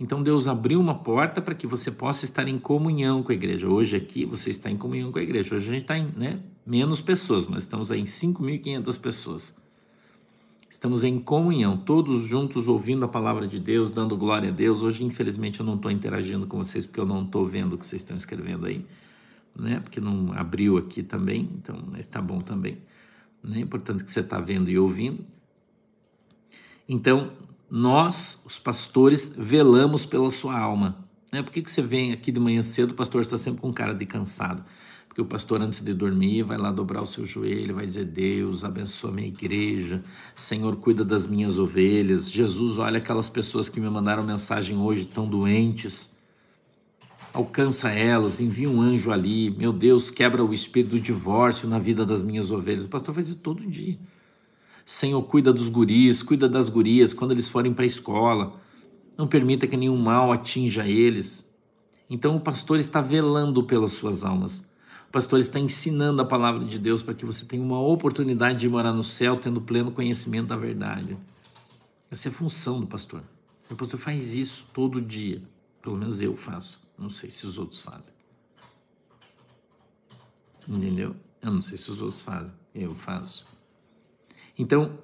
Então 0.04 0.22
Deus 0.22 0.46
abriu 0.46 0.78
uma 0.78 0.96
porta 0.96 1.40
para 1.40 1.54
que 1.54 1.66
você 1.66 1.90
possa 1.90 2.26
estar 2.26 2.46
em 2.46 2.58
comunhão 2.58 3.22
com 3.22 3.32
a 3.32 3.34
igreja. 3.34 3.66
Hoje 3.66 3.96
aqui 3.96 4.26
você 4.26 4.50
está 4.50 4.70
em 4.70 4.76
comunhão 4.76 5.10
com 5.10 5.18
a 5.18 5.22
igreja. 5.22 5.54
Hoje 5.54 5.66
a 5.66 5.72
gente 5.72 5.80
está 5.84 5.96
em 5.96 6.08
né, 6.14 6.40
menos 6.66 7.00
pessoas, 7.00 7.46
mas 7.46 7.62
estamos 7.62 7.90
aí 7.90 8.00
em 8.00 8.04
5.500 8.04 9.00
pessoas. 9.00 9.56
Estamos 10.68 11.04
em 11.04 11.18
comunhão, 11.18 11.78
todos 11.78 12.20
juntos 12.20 12.68
ouvindo 12.68 13.06
a 13.06 13.08
palavra 13.08 13.48
de 13.48 13.58
Deus, 13.58 13.90
dando 13.90 14.14
glória 14.14 14.50
a 14.50 14.52
Deus. 14.52 14.82
Hoje, 14.82 15.02
infelizmente, 15.06 15.60
eu 15.60 15.64
não 15.64 15.76
estou 15.76 15.90
interagindo 15.90 16.46
com 16.46 16.58
vocês 16.58 16.84
porque 16.84 17.00
eu 17.00 17.06
não 17.06 17.22
estou 17.22 17.46
vendo 17.46 17.72
o 17.72 17.78
que 17.78 17.86
vocês 17.86 18.02
estão 18.02 18.14
escrevendo 18.14 18.66
aí, 18.66 18.84
né? 19.58 19.80
Porque 19.80 20.02
não 20.02 20.34
abriu 20.34 20.76
aqui 20.76 21.02
também, 21.02 21.48
então 21.56 21.82
está 21.98 22.20
bom 22.20 22.42
também. 22.42 22.76
Né? 23.42 23.60
Importante 23.60 24.04
que 24.04 24.12
você 24.12 24.20
está 24.20 24.38
vendo 24.38 24.68
e 24.68 24.78
ouvindo. 24.78 25.24
Então, 26.86 27.32
nós, 27.76 28.40
os 28.46 28.56
pastores, 28.56 29.34
velamos 29.36 30.06
pela 30.06 30.30
sua 30.30 30.56
alma. 30.56 30.96
Né? 31.32 31.42
Por 31.42 31.50
que, 31.50 31.60
que 31.60 31.72
você 31.72 31.82
vem 31.82 32.12
aqui 32.12 32.30
de 32.30 32.38
manhã 32.38 32.62
cedo, 32.62 32.92
o 32.92 32.94
pastor 32.94 33.22
está 33.22 33.36
sempre 33.36 33.62
com 33.62 33.72
cara 33.72 33.92
de 33.92 34.06
cansado? 34.06 34.64
Porque 35.08 35.20
o 35.20 35.24
pastor, 35.24 35.60
antes 35.60 35.82
de 35.82 35.92
dormir, 35.92 36.44
vai 36.44 36.56
lá 36.56 36.70
dobrar 36.70 37.02
o 37.02 37.06
seu 37.06 37.26
joelho, 37.26 37.74
vai 37.74 37.84
dizer: 37.84 38.04
Deus, 38.04 38.62
abençoa 38.62 39.10
minha 39.10 39.26
igreja, 39.26 40.04
Senhor, 40.36 40.76
cuida 40.76 41.04
das 41.04 41.26
minhas 41.26 41.58
ovelhas. 41.58 42.30
Jesus, 42.30 42.78
olha 42.78 42.98
aquelas 42.98 43.28
pessoas 43.28 43.68
que 43.68 43.80
me 43.80 43.90
mandaram 43.90 44.22
mensagem 44.22 44.76
hoje, 44.76 45.04
tão 45.06 45.28
doentes. 45.28 46.12
alcança 47.32 47.90
elas, 47.90 48.38
envia 48.38 48.70
um 48.70 48.80
anjo 48.80 49.10
ali, 49.10 49.50
meu 49.50 49.72
Deus, 49.72 50.12
quebra 50.12 50.44
o 50.44 50.54
espírito 50.54 50.92
do 50.92 51.00
divórcio 51.00 51.68
na 51.68 51.80
vida 51.80 52.06
das 52.06 52.22
minhas 52.22 52.52
ovelhas. 52.52 52.84
O 52.84 52.88
pastor 52.88 53.12
faz 53.12 53.26
isso 53.26 53.38
todo 53.38 53.66
dia. 53.66 53.98
Senhor, 54.84 55.22
cuida 55.22 55.52
dos 55.52 55.68
guris, 55.68 56.22
cuida 56.22 56.48
das 56.48 56.68
gurias 56.68 57.14
quando 57.14 57.30
eles 57.30 57.48
forem 57.48 57.72
para 57.72 57.84
a 57.84 57.86
escola. 57.86 58.60
Não 59.16 59.26
permita 59.26 59.66
que 59.66 59.76
nenhum 59.76 59.96
mal 59.96 60.32
atinja 60.32 60.86
eles. 60.86 61.48
Então 62.08 62.36
o 62.36 62.40
pastor 62.40 62.78
está 62.78 63.00
velando 63.00 63.64
pelas 63.64 63.92
suas 63.92 64.24
almas. 64.24 64.58
O 65.08 65.12
pastor 65.12 65.40
está 65.40 65.58
ensinando 65.58 66.20
a 66.20 66.24
palavra 66.24 66.64
de 66.64 66.78
Deus 66.78 67.00
para 67.00 67.14
que 67.14 67.24
você 67.24 67.44
tenha 67.44 67.62
uma 67.62 67.80
oportunidade 67.80 68.58
de 68.58 68.68
morar 68.68 68.92
no 68.92 69.04
céu 69.04 69.36
tendo 69.36 69.60
pleno 69.60 69.90
conhecimento 69.90 70.48
da 70.48 70.56
verdade. 70.56 71.16
Essa 72.10 72.28
é 72.28 72.30
a 72.30 72.34
função 72.34 72.80
do 72.80 72.86
pastor. 72.86 73.22
O 73.70 73.76
pastor 73.76 73.98
faz 73.98 74.34
isso 74.34 74.66
todo 74.72 75.00
dia. 75.00 75.42
Pelo 75.80 75.96
menos 75.96 76.20
eu 76.20 76.36
faço. 76.36 76.82
Não 76.98 77.10
sei 77.10 77.30
se 77.30 77.46
os 77.46 77.58
outros 77.58 77.80
fazem. 77.80 78.12
Entendeu? 80.68 81.16
Eu 81.40 81.50
não 81.50 81.60
sei 81.60 81.76
se 81.76 81.90
os 81.90 82.00
outros 82.00 82.20
fazem. 82.20 82.52
Eu 82.74 82.94
faço. 82.94 83.46
Então, 84.58 84.98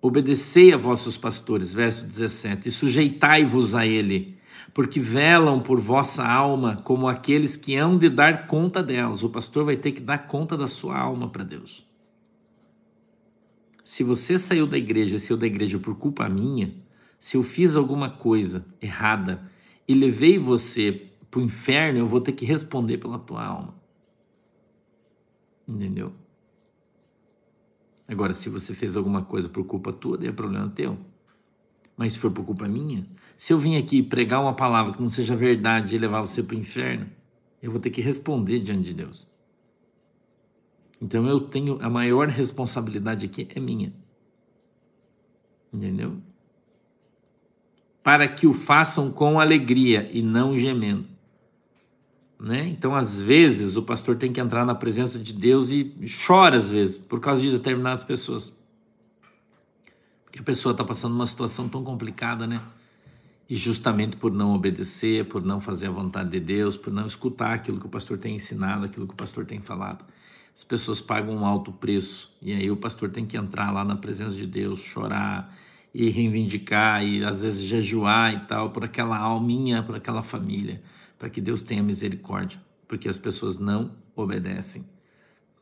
obedecei 0.00 0.72
a 0.72 0.76
vossos 0.76 1.16
pastores, 1.16 1.72
verso 1.72 2.06
17, 2.06 2.68
e 2.68 2.70
sujeitai-vos 2.70 3.74
a 3.74 3.86
ele, 3.86 4.38
porque 4.72 5.00
velam 5.00 5.60
por 5.60 5.80
vossa 5.80 6.26
alma 6.26 6.76
como 6.76 7.08
aqueles 7.08 7.56
que 7.56 7.76
hão 7.76 7.96
de 7.96 8.08
dar 8.08 8.46
conta 8.46 8.82
delas. 8.82 9.22
O 9.22 9.30
pastor 9.30 9.64
vai 9.64 9.76
ter 9.76 9.92
que 9.92 10.00
dar 10.00 10.18
conta 10.26 10.56
da 10.56 10.68
sua 10.68 10.98
alma 10.98 11.28
para 11.28 11.42
Deus. 11.42 11.86
Se 13.82 14.02
você 14.02 14.38
saiu 14.38 14.66
da 14.66 14.78
igreja, 14.78 15.18
saiu 15.18 15.36
da 15.36 15.46
igreja 15.46 15.78
por 15.78 15.94
culpa 15.96 16.28
minha, 16.28 16.74
se 17.18 17.36
eu 17.36 17.42
fiz 17.42 17.76
alguma 17.76 18.10
coisa 18.10 18.66
errada 18.80 19.50
e 19.86 19.94
levei 19.94 20.38
você 20.38 21.08
para 21.30 21.40
o 21.40 21.42
inferno, 21.42 21.98
eu 21.98 22.06
vou 22.06 22.20
ter 22.20 22.32
que 22.32 22.44
responder 22.44 22.98
pela 22.98 23.18
tua 23.18 23.44
alma. 23.44 23.74
Entendeu? 25.66 26.12
Agora, 28.06 28.32
se 28.32 28.48
você 28.48 28.74
fez 28.74 28.96
alguma 28.96 29.22
coisa 29.22 29.48
por 29.48 29.64
culpa 29.64 29.92
tua, 29.92 30.18
daí 30.18 30.28
é 30.28 30.32
problema 30.32 30.68
teu. 30.70 30.98
Mas 31.96 32.14
se 32.14 32.18
for 32.18 32.30
por 32.32 32.44
culpa 32.44 32.68
minha, 32.68 33.06
se 33.36 33.52
eu 33.52 33.58
vim 33.58 33.76
aqui 33.76 34.02
pregar 34.02 34.40
uma 34.40 34.54
palavra 34.54 34.92
que 34.92 35.00
não 35.00 35.08
seja 35.08 35.34
verdade 35.34 35.94
e 35.94 35.98
levar 35.98 36.20
você 36.20 36.42
para 36.42 36.56
o 36.56 36.58
inferno, 36.58 37.06
eu 37.62 37.70
vou 37.70 37.80
ter 37.80 37.90
que 37.90 38.00
responder 38.00 38.58
diante 38.60 38.84
de 38.84 38.94
Deus. 38.94 39.26
Então 41.00 41.26
eu 41.26 41.40
tenho 41.40 41.78
a 41.80 41.88
maior 41.88 42.28
responsabilidade 42.28 43.26
aqui 43.26 43.48
é 43.54 43.60
minha. 43.60 43.92
Entendeu? 45.72 46.20
para 48.04 48.28
que 48.28 48.46
o 48.46 48.52
façam 48.52 49.10
com 49.10 49.40
alegria 49.40 50.10
e 50.12 50.20
não 50.20 50.54
gemendo. 50.54 51.08
Né? 52.44 52.68
Então, 52.68 52.94
às 52.94 53.18
vezes, 53.18 53.74
o 53.74 53.82
pastor 53.82 54.16
tem 54.16 54.30
que 54.30 54.38
entrar 54.38 54.66
na 54.66 54.74
presença 54.74 55.18
de 55.18 55.32
Deus 55.32 55.70
e 55.70 55.94
chora, 56.26 56.58
às 56.58 56.68
vezes, 56.68 56.98
por 56.98 57.18
causa 57.18 57.40
de 57.40 57.50
determinadas 57.50 58.04
pessoas. 58.04 58.54
Porque 60.24 60.40
a 60.40 60.42
pessoa 60.42 60.72
está 60.72 60.84
passando 60.84 61.14
uma 61.14 61.24
situação 61.24 61.70
tão 61.70 61.82
complicada, 61.82 62.46
né? 62.46 62.60
E 63.48 63.56
justamente 63.56 64.18
por 64.18 64.30
não 64.30 64.54
obedecer, 64.54 65.24
por 65.24 65.42
não 65.42 65.58
fazer 65.58 65.86
a 65.86 65.90
vontade 65.90 66.28
de 66.28 66.40
Deus, 66.40 66.76
por 66.76 66.92
não 66.92 67.06
escutar 67.06 67.54
aquilo 67.54 67.80
que 67.80 67.86
o 67.86 67.88
pastor 67.88 68.18
tem 68.18 68.36
ensinado, 68.36 68.84
aquilo 68.84 69.06
que 69.06 69.14
o 69.14 69.16
pastor 69.16 69.46
tem 69.46 69.60
falado, 69.62 70.04
as 70.54 70.62
pessoas 70.62 71.00
pagam 71.00 71.34
um 71.34 71.46
alto 71.46 71.72
preço. 71.72 72.30
E 72.42 72.52
aí 72.52 72.70
o 72.70 72.76
pastor 72.76 73.08
tem 73.10 73.24
que 73.24 73.38
entrar 73.38 73.70
lá 73.70 73.82
na 73.82 73.96
presença 73.96 74.36
de 74.36 74.46
Deus, 74.46 74.80
chorar, 74.80 75.56
e 75.94 76.10
reivindicar 76.10 77.02
e 77.02 77.24
às 77.24 77.42
vezes 77.42 77.62
jejuar 77.62 78.34
e 78.34 78.40
tal 78.40 78.70
por 78.70 78.84
aquela 78.84 79.16
alminha, 79.16 79.82
por 79.82 79.94
aquela 79.94 80.22
família, 80.22 80.82
para 81.24 81.30
que 81.30 81.40
Deus 81.40 81.62
tenha 81.62 81.82
misericórdia, 81.82 82.60
porque 82.86 83.08
as 83.08 83.16
pessoas 83.16 83.56
não 83.56 83.96
obedecem, 84.14 84.86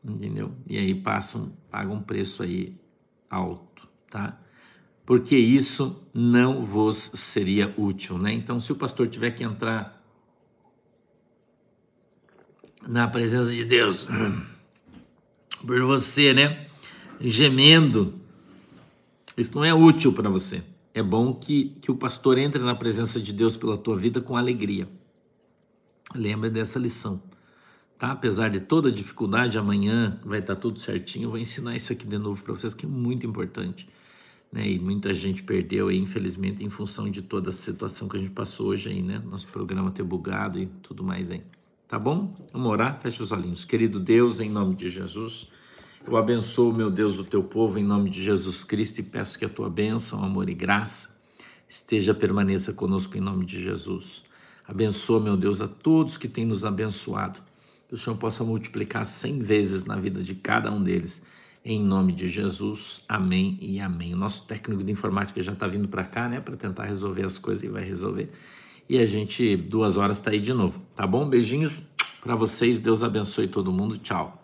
entendeu? 0.03 0.53
E 0.67 0.77
aí 0.77 0.93
passam, 0.93 1.53
pagam 1.71 1.95
um 1.95 2.01
preço 2.01 2.43
aí 2.43 2.75
alto, 3.29 3.87
tá? 4.11 4.37
Porque 5.05 5.37
isso 5.37 6.05
não 6.13 6.65
vos 6.65 6.97
seria 6.97 7.73
útil, 7.77 8.17
né? 8.17 8.33
Então, 8.33 8.59
se 8.59 8.73
o 8.73 8.75
pastor 8.75 9.07
tiver 9.07 9.31
que 9.31 9.41
entrar 9.41 10.05
na 12.85 13.07
presença 13.07 13.49
de 13.49 13.63
Deus 13.63 14.09
por 15.65 15.81
você, 15.83 16.33
né? 16.33 16.67
Gemendo, 17.21 18.19
isso 19.37 19.55
não 19.55 19.63
é 19.63 19.73
útil 19.73 20.11
para 20.11 20.29
você. 20.29 20.61
É 20.93 21.01
bom 21.01 21.33
que, 21.33 21.77
que 21.81 21.89
o 21.89 21.95
pastor 21.95 22.37
entre 22.37 22.61
na 22.61 22.75
presença 22.75 23.17
de 23.17 23.31
Deus 23.31 23.55
pela 23.55 23.77
tua 23.77 23.95
vida 23.95 24.19
com 24.19 24.35
alegria. 24.35 24.89
Lembra 26.15 26.49
dessa 26.49 26.79
lição. 26.79 27.21
Tá? 27.97 28.11
Apesar 28.11 28.49
de 28.49 28.59
toda 28.59 28.89
a 28.89 28.91
dificuldade, 28.91 29.57
amanhã 29.57 30.19
vai 30.25 30.39
estar 30.39 30.55
tudo 30.55 30.79
certinho. 30.79 31.25
Eu 31.25 31.29
vou 31.31 31.39
ensinar 31.39 31.75
isso 31.75 31.91
aqui 31.93 32.05
de 32.05 32.17
novo 32.17 32.43
para 32.43 32.53
vocês, 32.53 32.73
que 32.73 32.85
é 32.85 32.89
muito 32.89 33.25
importante. 33.25 33.87
Né? 34.51 34.71
E 34.71 34.79
muita 34.79 35.13
gente 35.13 35.41
perdeu 35.41 35.87
aí, 35.87 35.97
infelizmente, 35.97 36.63
em 36.63 36.69
função 36.69 37.09
de 37.09 37.21
toda 37.21 37.49
a 37.49 37.53
situação 37.53 38.07
que 38.07 38.17
a 38.17 38.19
gente 38.19 38.31
passou 38.31 38.67
hoje 38.67 38.89
aí, 38.89 39.01
né? 39.01 39.21
Nosso 39.25 39.47
programa 39.47 39.89
ter 39.89 40.03
bugado 40.03 40.59
e 40.59 40.67
tudo 40.67 41.03
mais 41.03 41.31
aí. 41.31 41.41
Tá 41.87 41.97
bom? 41.97 42.35
Vamos 42.51 42.71
orar? 42.71 42.99
Fecha 43.01 43.23
os 43.23 43.31
olhinhos. 43.31 43.65
Querido 43.65 43.99
Deus, 43.99 44.39
em 44.39 44.49
nome 44.49 44.75
de 44.75 44.89
Jesus. 44.89 45.49
Eu 46.05 46.17
abençoo, 46.17 46.73
meu 46.73 46.91
Deus, 46.91 47.17
o 47.17 47.23
teu 47.23 47.43
povo 47.43 47.79
em 47.79 47.83
nome 47.83 48.09
de 48.09 48.21
Jesus 48.21 48.63
Cristo 48.63 48.99
e 48.99 49.03
peço 49.03 49.39
que 49.39 49.45
a 49.45 49.49
tua 49.49 49.69
bênção, 49.69 50.23
amor 50.23 50.49
e 50.49 50.53
graça 50.53 51.13
esteja, 51.67 52.13
permaneça 52.13 52.73
conosco 52.73 53.17
em 53.17 53.21
nome 53.21 53.45
de 53.45 53.61
Jesus. 53.61 54.23
Abençoa, 54.67 55.19
meu 55.19 55.35
Deus, 55.35 55.61
a 55.61 55.67
todos 55.67 56.17
que 56.17 56.27
têm 56.27 56.45
nos 56.45 56.63
abençoado. 56.63 57.39
Que 57.87 57.95
o 57.95 57.97
Senhor 57.97 58.17
possa 58.17 58.43
multiplicar 58.43 59.05
cem 59.05 59.39
vezes 59.39 59.85
na 59.85 59.95
vida 59.95 60.23
de 60.23 60.35
cada 60.35 60.71
um 60.71 60.81
deles. 60.81 61.21
Em 61.65 61.81
nome 61.81 62.11
de 62.11 62.29
Jesus, 62.29 63.03
amém 63.07 63.57
e 63.61 63.79
amém. 63.79 64.13
O 64.13 64.17
nosso 64.17 64.45
técnico 64.45 64.83
de 64.83 64.91
informática 64.91 65.41
já 65.41 65.53
está 65.53 65.67
vindo 65.67 65.87
para 65.87 66.03
cá, 66.03 66.27
né, 66.27 66.41
para 66.41 66.57
tentar 66.57 66.85
resolver 66.85 67.25
as 67.25 67.37
coisas 67.37 67.63
e 67.63 67.67
vai 67.67 67.83
resolver. 67.83 68.31
E 68.89 68.97
a 68.97 69.05
gente, 69.05 69.55
duas 69.55 69.95
horas, 69.95 70.17
está 70.17 70.31
aí 70.31 70.39
de 70.39 70.53
novo, 70.53 70.81
tá 70.95 71.07
bom? 71.07 71.27
Beijinhos 71.27 71.81
para 72.21 72.35
vocês, 72.35 72.79
Deus 72.79 73.01
abençoe 73.01 73.47
todo 73.47 73.71
mundo, 73.71 73.97
tchau. 73.97 74.42